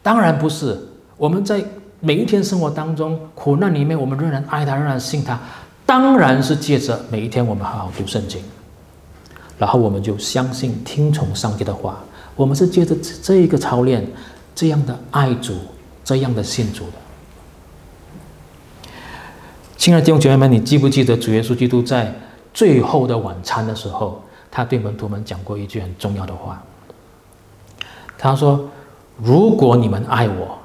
[0.03, 0.79] 当然不是。
[1.19, 1.63] 我们在
[2.01, 5.39] 每一天生活当中苦难里面，我们仍然爱他，仍然信他。
[5.85, 8.41] 当然是借着每一天我们好好读圣经，
[9.59, 11.99] 然后我们就相信、听从上帝的话。
[12.37, 14.07] 我们是借着这一个操练，
[14.55, 15.55] 这样的爱主，
[16.03, 16.93] 这样的信主的。
[19.81, 22.15] 亲爱的弟兄姐妹们，你记不记得主耶稣基督在
[22.53, 26.63] 最后的晚餐的时候，他对门徒们讲过一句很重要的话。
[28.19, 28.69] 他说
[29.17, 30.59] ：“如果你们爱我，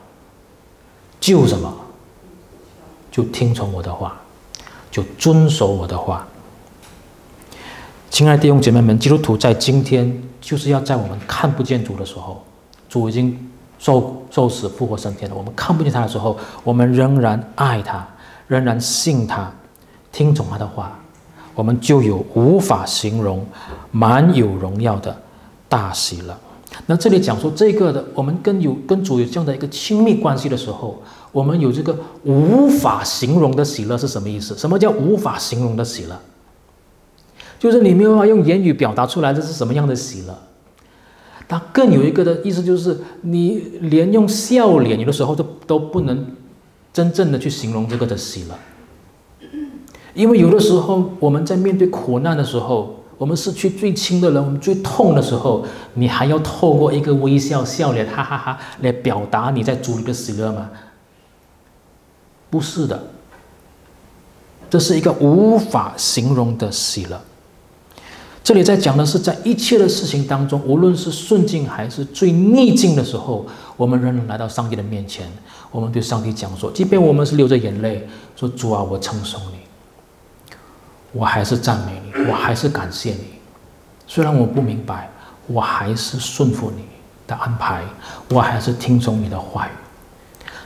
[1.22, 1.74] 就什么？
[3.09, 4.20] 就听从我的话，
[4.91, 6.28] 就遵守我的话。”
[8.11, 12.43] 亲爱的弟兄姐妹们，基督徒在今天就是要在我们看不见主的时候，
[12.89, 13.49] 主已经
[13.80, 18.05] 受受死复活升天了，我们看不见他的时候，我们仍然爱他。
[18.48, 19.52] 仍然信他，
[20.12, 21.00] 听从他的话，
[21.54, 23.46] 我们就有无法形容、
[23.91, 25.16] 满有荣耀的
[25.68, 26.38] 大喜乐。
[26.86, 34.58] 那这里讲说这个的，我们跟有跟主有这样的一个亲密关系的时候，我们有这个无法形容的喜乐是什么意思？
[34.58, 36.20] 什么叫无法形容的喜乐？
[37.58, 40.38] 就是你没有办法用言语表达出来，这是什么样的喜乐？
[41.48, 46.28] 它更有一个的意思，就是你连用笑脸，有的时候都都不能
[46.96, 48.58] 真正的去形容这个的喜乐，
[50.14, 55.66] 因为有的时候我们在面对苦难的时候，我们失去最亲的人，我们最痛的时候，
[55.96, 60.70] 你还要透过一个微笑、笑脸，哈哈哈，来表达你在主里的喜乐吗？
[62.50, 63.08] 不是的，
[64.70, 67.20] 这是一个无法形容的喜乐。
[68.41, 75.28] 这里在讲的是，在一切的事情当中，无论是顺境还是最逆境的时候，我们仍然来到上帝的面前，
[75.76, 80.55] 我们对上帝讲说，即便我们是流着眼泪，说主啊，我称颂你，
[81.11, 83.26] 我还是赞美你，我还是感谢你。
[84.07, 85.09] 虽然我不明白，
[85.47, 86.86] 我还是顺服你
[87.28, 87.84] 的安排，
[88.30, 89.71] 我还是听从你的话语。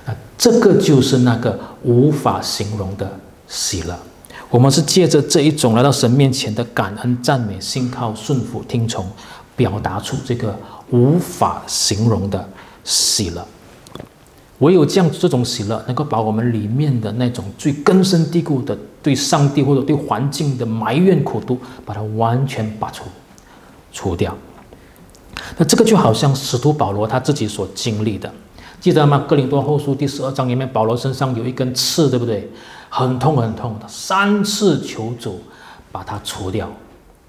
[0.05, 3.12] 那这个就是那个无法形容的
[3.47, 3.97] 喜乐。
[4.51, 9.10] 我们是借着这一种来到神面前的感恩、赞美、信靠、顺服、听从，
[9.55, 10.55] 表达出这个
[10.91, 12.47] 无法形容的
[12.84, 13.43] 喜乐。
[14.60, 23.05] 唯有这样这种喜乐，能够把我们里面的那种最根深蒂固的对上帝或者对环境的埋怨、苦毒，把它完全拔除、
[23.91, 24.36] 除掉。
[25.57, 28.30] 那这个就好像使徒保罗他自己所经历的，
[28.82, 29.24] 记得吗？
[29.28, 32.51] 哥林多后书第十二章里面，保罗身上有一根刺，对不对？
[32.89, 35.41] 很痛很痛的，三次求主
[35.91, 36.70] 把它除掉，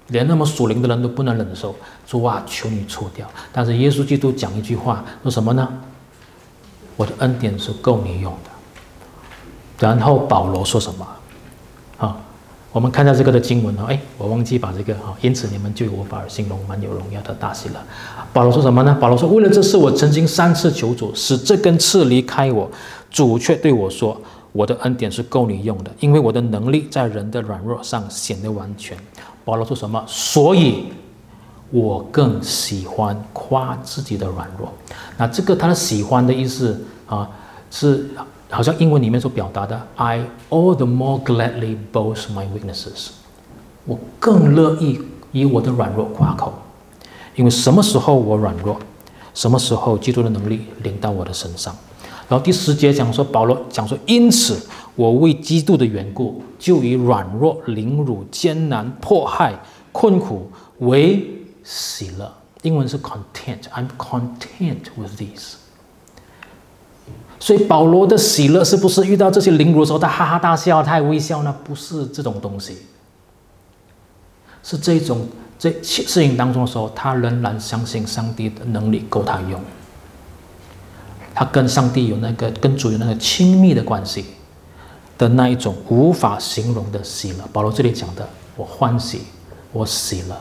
[0.07, 1.73] 连那么属灵的人都不能忍受。
[2.05, 3.25] 主啊，求你除掉。
[3.53, 5.65] 但是耶稣基督讲一句话，说什么呢？
[6.95, 9.87] 我的恩典是够你用的。
[9.87, 11.07] 然后保罗说什么？
[11.97, 12.17] 啊，
[12.71, 17.83] 我们看一下这个的经文啊，哎，我忘记把这个啊，因此你们就无法形容满有荣耀的大喜了。
[18.31, 18.97] 保罗说什么呢？
[18.99, 22.69] 保罗说，为了这事，我曾经三次求主，使这根刺离开我。
[23.09, 24.19] 主却对我说。
[24.53, 28.97] 我的恩典是够你用的，因为我的能力在人的软弱上显得完全。
[29.45, 30.03] 保罗说什么？
[30.05, 30.91] 所以，
[31.71, 34.71] 我更喜欢夸自己的软弱。
[35.17, 37.29] 那这个他的喜欢的意思啊，
[37.71, 38.09] 是
[38.49, 43.09] 好像英文里面所表达的：I all the more gladly boast my weaknesses。
[43.85, 45.01] 我更乐意
[45.31, 46.53] 以我的软弱夸口，
[47.35, 48.77] 因为什么时候我软弱，
[49.33, 51.75] 什么时候基督的能力临到我的身上。
[52.27, 54.61] 然后第十节讲说，保罗讲说，因此
[54.95, 59.53] 我为基督的缘故，就以软弱、凌辱、艰难、迫害、
[59.91, 60.49] 困苦
[60.79, 62.31] 为喜乐。
[62.63, 65.55] 英文是 content，I'm content with this。
[67.39, 71.55] 所以保罗的喜乐是不是遇到这些凌辱的时候，他哈哈大笑，他还微笑呢？
[71.63, 72.77] 不是这种东西，
[74.61, 79.59] 是这种这事情当中的时候，他仍然相信上帝的能力够他用。
[81.33, 84.25] 他跟上帝有那个跟主有那个亲密的关系
[85.17, 87.47] 的那一种无法形容的喜乐。
[87.51, 89.21] 保罗这里讲的，我欢喜，
[89.71, 90.39] 我喜乐，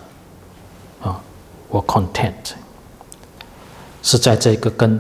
[1.71, 2.53] 我 content，
[4.03, 4.99] 是在这个跟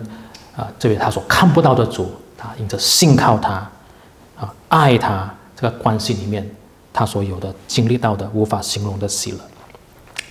[0.56, 3.70] 啊这位他所看不到的主，他因着信靠他，
[4.38, 6.48] 啊爱他这个关系里面，
[6.92, 9.38] 他所有的经历到的无法形容的喜乐。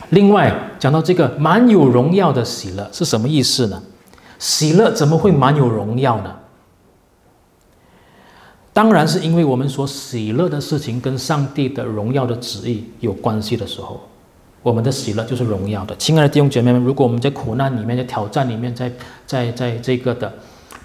[0.10, 3.82] 另外讲到这个满有荣耀的喜乐是什么意思呢？
[4.40, 6.36] 喜乐怎么会满有荣耀呢？
[8.72, 14.00] 当然是因为我们所喜乐的事情跟上帝的荣耀的旨意有关系的时候，
[14.62, 15.96] 我们的喜乐就是荣耀的。
[15.98, 18.92] 亲爱的弟兄姐妹们，如果我们在苦难里面、在挑战里面、在
[19.26, 20.34] 在在这个的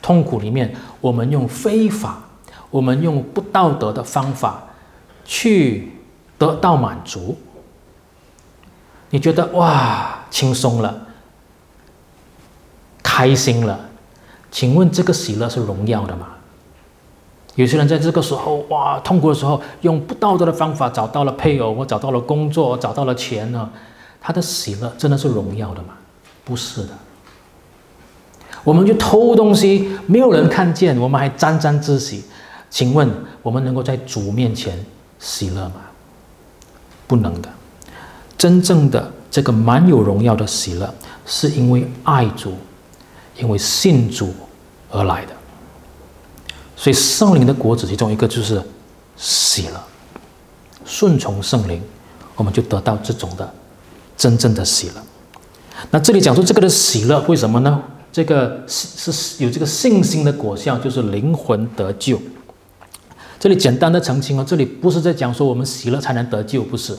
[0.01, 2.23] 痛苦里面，我们用非法、
[2.71, 4.65] 我们用不道德的方法
[5.25, 5.93] 去
[6.39, 7.37] 得到满足，
[9.11, 11.09] 你觉得哇，轻松了。
[13.03, 13.79] 开心了，
[14.51, 16.34] 请问这个喜乐是荣耀的吗？
[17.57, 23.71] 有些人在这个时候哇，痛苦的时候，用不道德的方法找到了配偶，我找到了工作，找到了钱呢，
[24.21, 25.95] 他的喜乐真的是荣耀的吗？
[26.45, 26.91] 不是的。
[28.63, 32.25] 我们去偷东西，没有人看见，我们还沾沾自喜，
[32.71, 33.09] 请问
[33.43, 34.79] 我们能够在主面前
[35.19, 35.77] 喜乐吗？
[37.07, 37.49] 不能的。
[38.37, 40.93] 真正的这个满有荣耀的喜乐，
[41.25, 42.53] 是因为爱主。
[43.37, 44.33] 因为信主
[44.93, 45.33] 而来的，
[46.77, 48.63] 所以圣灵的果子其中一个就是
[49.17, 49.81] 喜乐，
[50.85, 51.83] 顺从圣灵，
[52.37, 53.53] 我们就得到这种的
[54.17, 55.03] 真正的喜乐。
[55.91, 57.83] 那这里讲说这个的喜乐为什么呢？
[58.13, 62.21] 这个是是有这个信心的果效，就是灵魂得救。
[63.41, 66.97] 这里简单的澄清哦，这里不是在讲说我们喜乐才能得救，不是，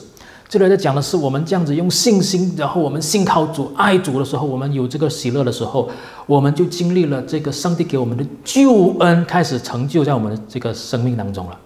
[0.48, 5.90] 这里在讲的是我们这样子用信心，然后我们信靠主、爱主的时候，我们有这个喜乐的时候，
[6.24, 11.58] 我们就经历了这个上帝给我们的救恩开始成就在我们的这个生命当中了。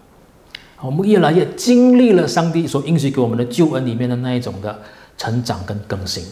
[0.81, 4.79] 我们越来越经历了上帝所应许给我们的救恩里面的那一种的
[5.19, 6.25] 成长跟更新，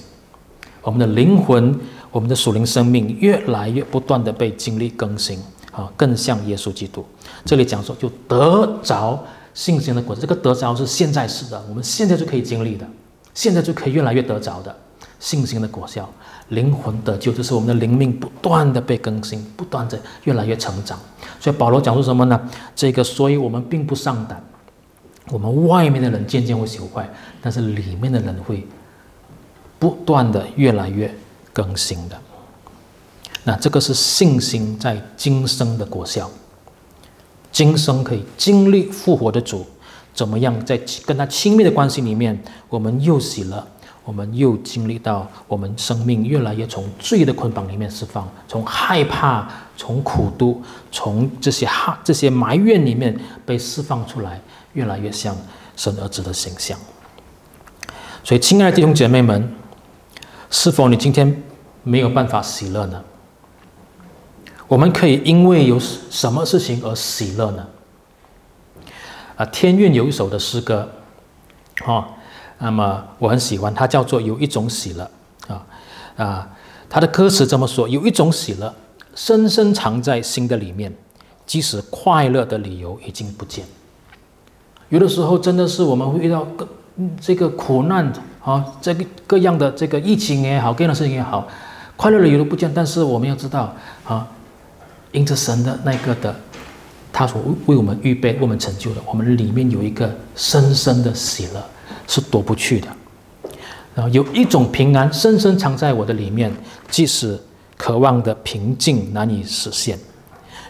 [0.80, 1.78] 我们的灵魂、
[2.10, 5.38] 我们的属灵生命越来越不断的被经历更新，
[5.70, 7.04] 啊，更像耶稣基督。
[7.44, 9.22] 这里讲说就得着。
[9.54, 12.86] 信心的果子，这个得着是现在式的，我们现在就可以经历的，
[13.34, 14.74] 现在就可以越来越得着的
[15.18, 16.08] 信心的果效，
[16.48, 20.98] 灵魂得救，就是我们的灵命不断的被更新，不断的越来越成长。
[21.40, 22.40] 所以保罗讲说什么呢？
[22.74, 24.42] 这个，所以我们并不上胆，
[25.30, 27.08] 我们外面的人渐渐会朽坏，
[27.42, 28.66] 但是里面的人会
[29.78, 31.12] 不断的越来越
[31.52, 32.18] 更新的。
[33.44, 36.30] 那这个是信心在今生的果效。
[37.50, 39.66] 今生可以经历复活的主，
[40.14, 42.38] 怎么样在跟他亲密的关系里面，
[42.68, 43.66] 我们又喜乐，
[44.04, 54.40] 我们又经历到我们生命越来越从罪的捆绑里面释放，从害怕、从苦毒、从这些哈这些埋怨里面被释放出来，
[54.74, 55.36] 越来越像
[55.76, 56.78] 神儿子的形象。
[58.22, 59.54] 所以，亲爱的弟兄姐妹们，
[60.50, 61.42] 是否你今天
[61.82, 63.02] 没有办法喜乐呢？
[64.68, 67.66] 我们可以因为有什么事情而喜乐呢？
[69.36, 70.86] 啊，天韵有一首的诗歌，
[71.86, 72.04] 哦，
[72.58, 75.10] 那么我很喜欢，它叫做《有一种喜乐》
[75.52, 75.66] 啊
[76.16, 76.50] 啊，
[76.90, 78.74] 它的歌词这么说：有一种喜乐，
[79.14, 80.92] 深深藏在心的里面，
[81.46, 83.64] 即使快乐的理由已经不见。
[84.90, 86.68] 有的时候真的是我们会遇到各
[87.20, 88.12] 这个苦难
[88.44, 91.46] 啊，这个各样的这个疫情也好，各样的事情也好，
[91.96, 94.28] 快乐的理由不见，但是我们要知道啊。
[95.12, 96.34] 因着神的那个的，
[97.12, 101.64] 他所为我们预备、为我们成就的，我们里面有一个深深的喜乐，
[102.06, 102.88] 是夺不去的。
[103.94, 106.52] 然后有一种平安深深藏在我的里面，
[106.90, 107.38] 即使
[107.76, 109.96] 渴望的平静难以实现；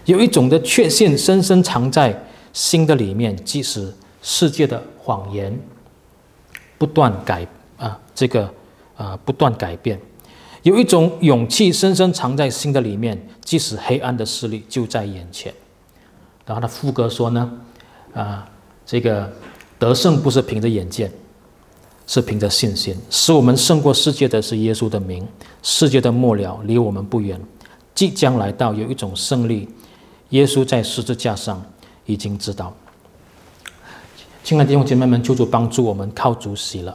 [0.05, 2.19] 有一种的确信深深藏在
[2.53, 5.55] 心的里面，即使世界的谎言
[6.79, 8.51] 不断改啊，这个
[8.97, 10.01] 啊不断改变。
[10.69, 15.51] 有一种勇气深深藏在心的里面，即使黑暗的势力就在眼前。
[16.45, 17.51] 然后他副歌说呢，
[18.13, 18.47] 啊，
[18.85, 19.33] 这个
[19.79, 21.11] 得胜不是凭着眼见，
[22.07, 22.95] 是凭着信心。
[23.09, 25.27] 使我们胜过世界的是耶稣的名。
[25.63, 27.41] 世界的末了离我们不远，
[27.95, 28.75] 即将来到。
[28.75, 29.67] 有一种胜利，
[30.31, 31.65] 耶稣在十字架上
[32.05, 32.77] 已经知道。
[34.45, 36.95] 亲爱的弟兄姐妹们，求主帮助我们靠主喜乐，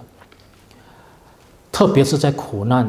[1.71, 2.87] 特别是在苦难。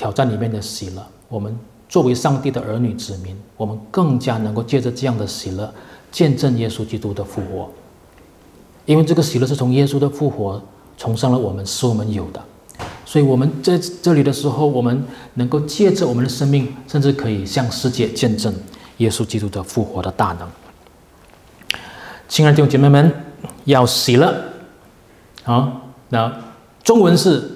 [0.00, 1.54] 挑战里面的喜乐，我们
[1.86, 5.70] 作为上帝的儿女子民，我们更加能够借着这样的喜乐，
[6.10, 7.70] 见证耶稣基督的复活。
[8.86, 10.62] 因为这个喜乐是从耶稣的复活
[10.96, 12.42] 重生了我们，使我们有的。
[13.04, 18.54] 所以我们在这里的时候，我们能够借着我们的生命，甚至可以向世界见证
[18.96, 20.48] 耶稣基督的复活的大能。
[22.26, 23.12] 亲爱的弟兄姐妹们，
[23.66, 24.34] 要喜乐
[25.44, 25.82] 啊！
[26.08, 26.34] 那
[26.82, 27.50] 中文是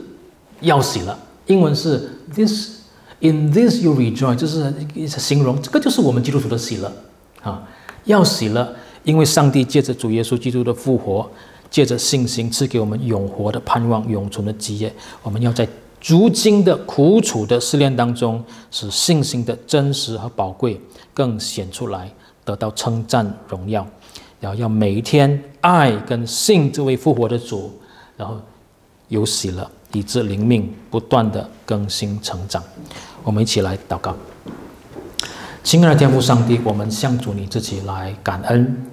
[0.60, 2.10] 要喜乐，英文是。
[2.34, 2.80] This
[3.20, 4.72] in this you rejoice，就是
[5.08, 6.92] 形容，这个就是我们基督徒的喜乐
[7.42, 7.62] 啊！
[8.04, 8.74] 要喜乐，
[9.04, 11.30] 因为上帝借着主耶稣基督的复活，
[11.70, 14.92] 借着信心赐给我们永活的盼望、永存的基业。
[15.22, 15.66] 我们要在
[16.04, 20.78] 如今的苦楚的试炼当中，使信心的真实和宝贵
[21.14, 22.12] 更显出来，
[22.44, 23.86] 得到称赞荣耀。
[24.40, 27.72] 然后要每一天爱跟信这位复活的主，
[28.18, 28.38] 然后
[29.08, 29.70] 有喜乐。
[29.94, 32.62] 以致灵命不断的更新成长，
[33.22, 34.14] 我们一起来祷告。
[35.62, 38.90] 亲爱的天父上帝，我们向主你自己来感恩，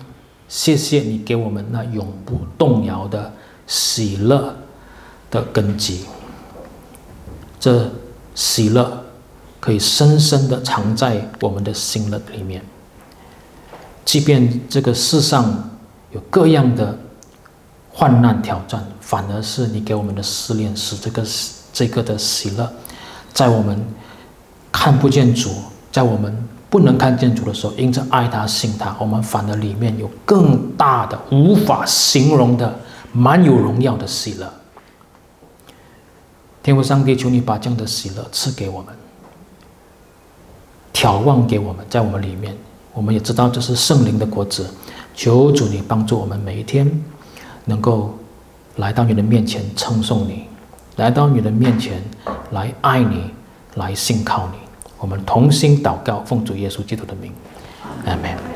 [0.47, 3.34] 谢谢你给我们那永不动摇的
[3.68, 4.56] 喜乐
[5.30, 6.06] 的根基。
[7.60, 7.91] 这
[8.34, 9.04] 喜乐
[9.60, 12.64] 可以深深的藏在我们的心乐里面，
[14.06, 15.70] 即便这个世上
[16.12, 16.97] 有各样的。
[17.93, 18.82] 患难挑战，
[19.12, 21.22] 反而是你给我们的试炼，使这个
[21.74, 22.72] 这个的喜乐，
[23.34, 23.78] 在我们
[24.72, 25.49] 看不见主，
[25.91, 26.34] 在我们
[26.70, 32.80] 不能看见主的时候，因着爱他、信他，我们反而里面有更大的、无法形容的、
[33.12, 34.49] 满有荣耀的喜乐。
[36.64, 38.95] 天父上帝，求你把这样的喜乐赐给我们，
[40.93, 42.55] 眺望给我们，在我们里面，
[42.93, 44.66] 我们也知道这是圣灵的果子。
[45.14, 47.03] 求主你帮助我们每一天。
[47.66, 48.18] 能够
[48.82, 50.45] 来到你的面前称颂你，
[50.95, 52.01] 来到你的面前
[52.49, 53.29] 来爱你，
[53.75, 54.57] 来信靠你。
[54.97, 57.32] 我们同心祷告，奉主耶稣基督的名，
[58.05, 58.51] 阿门。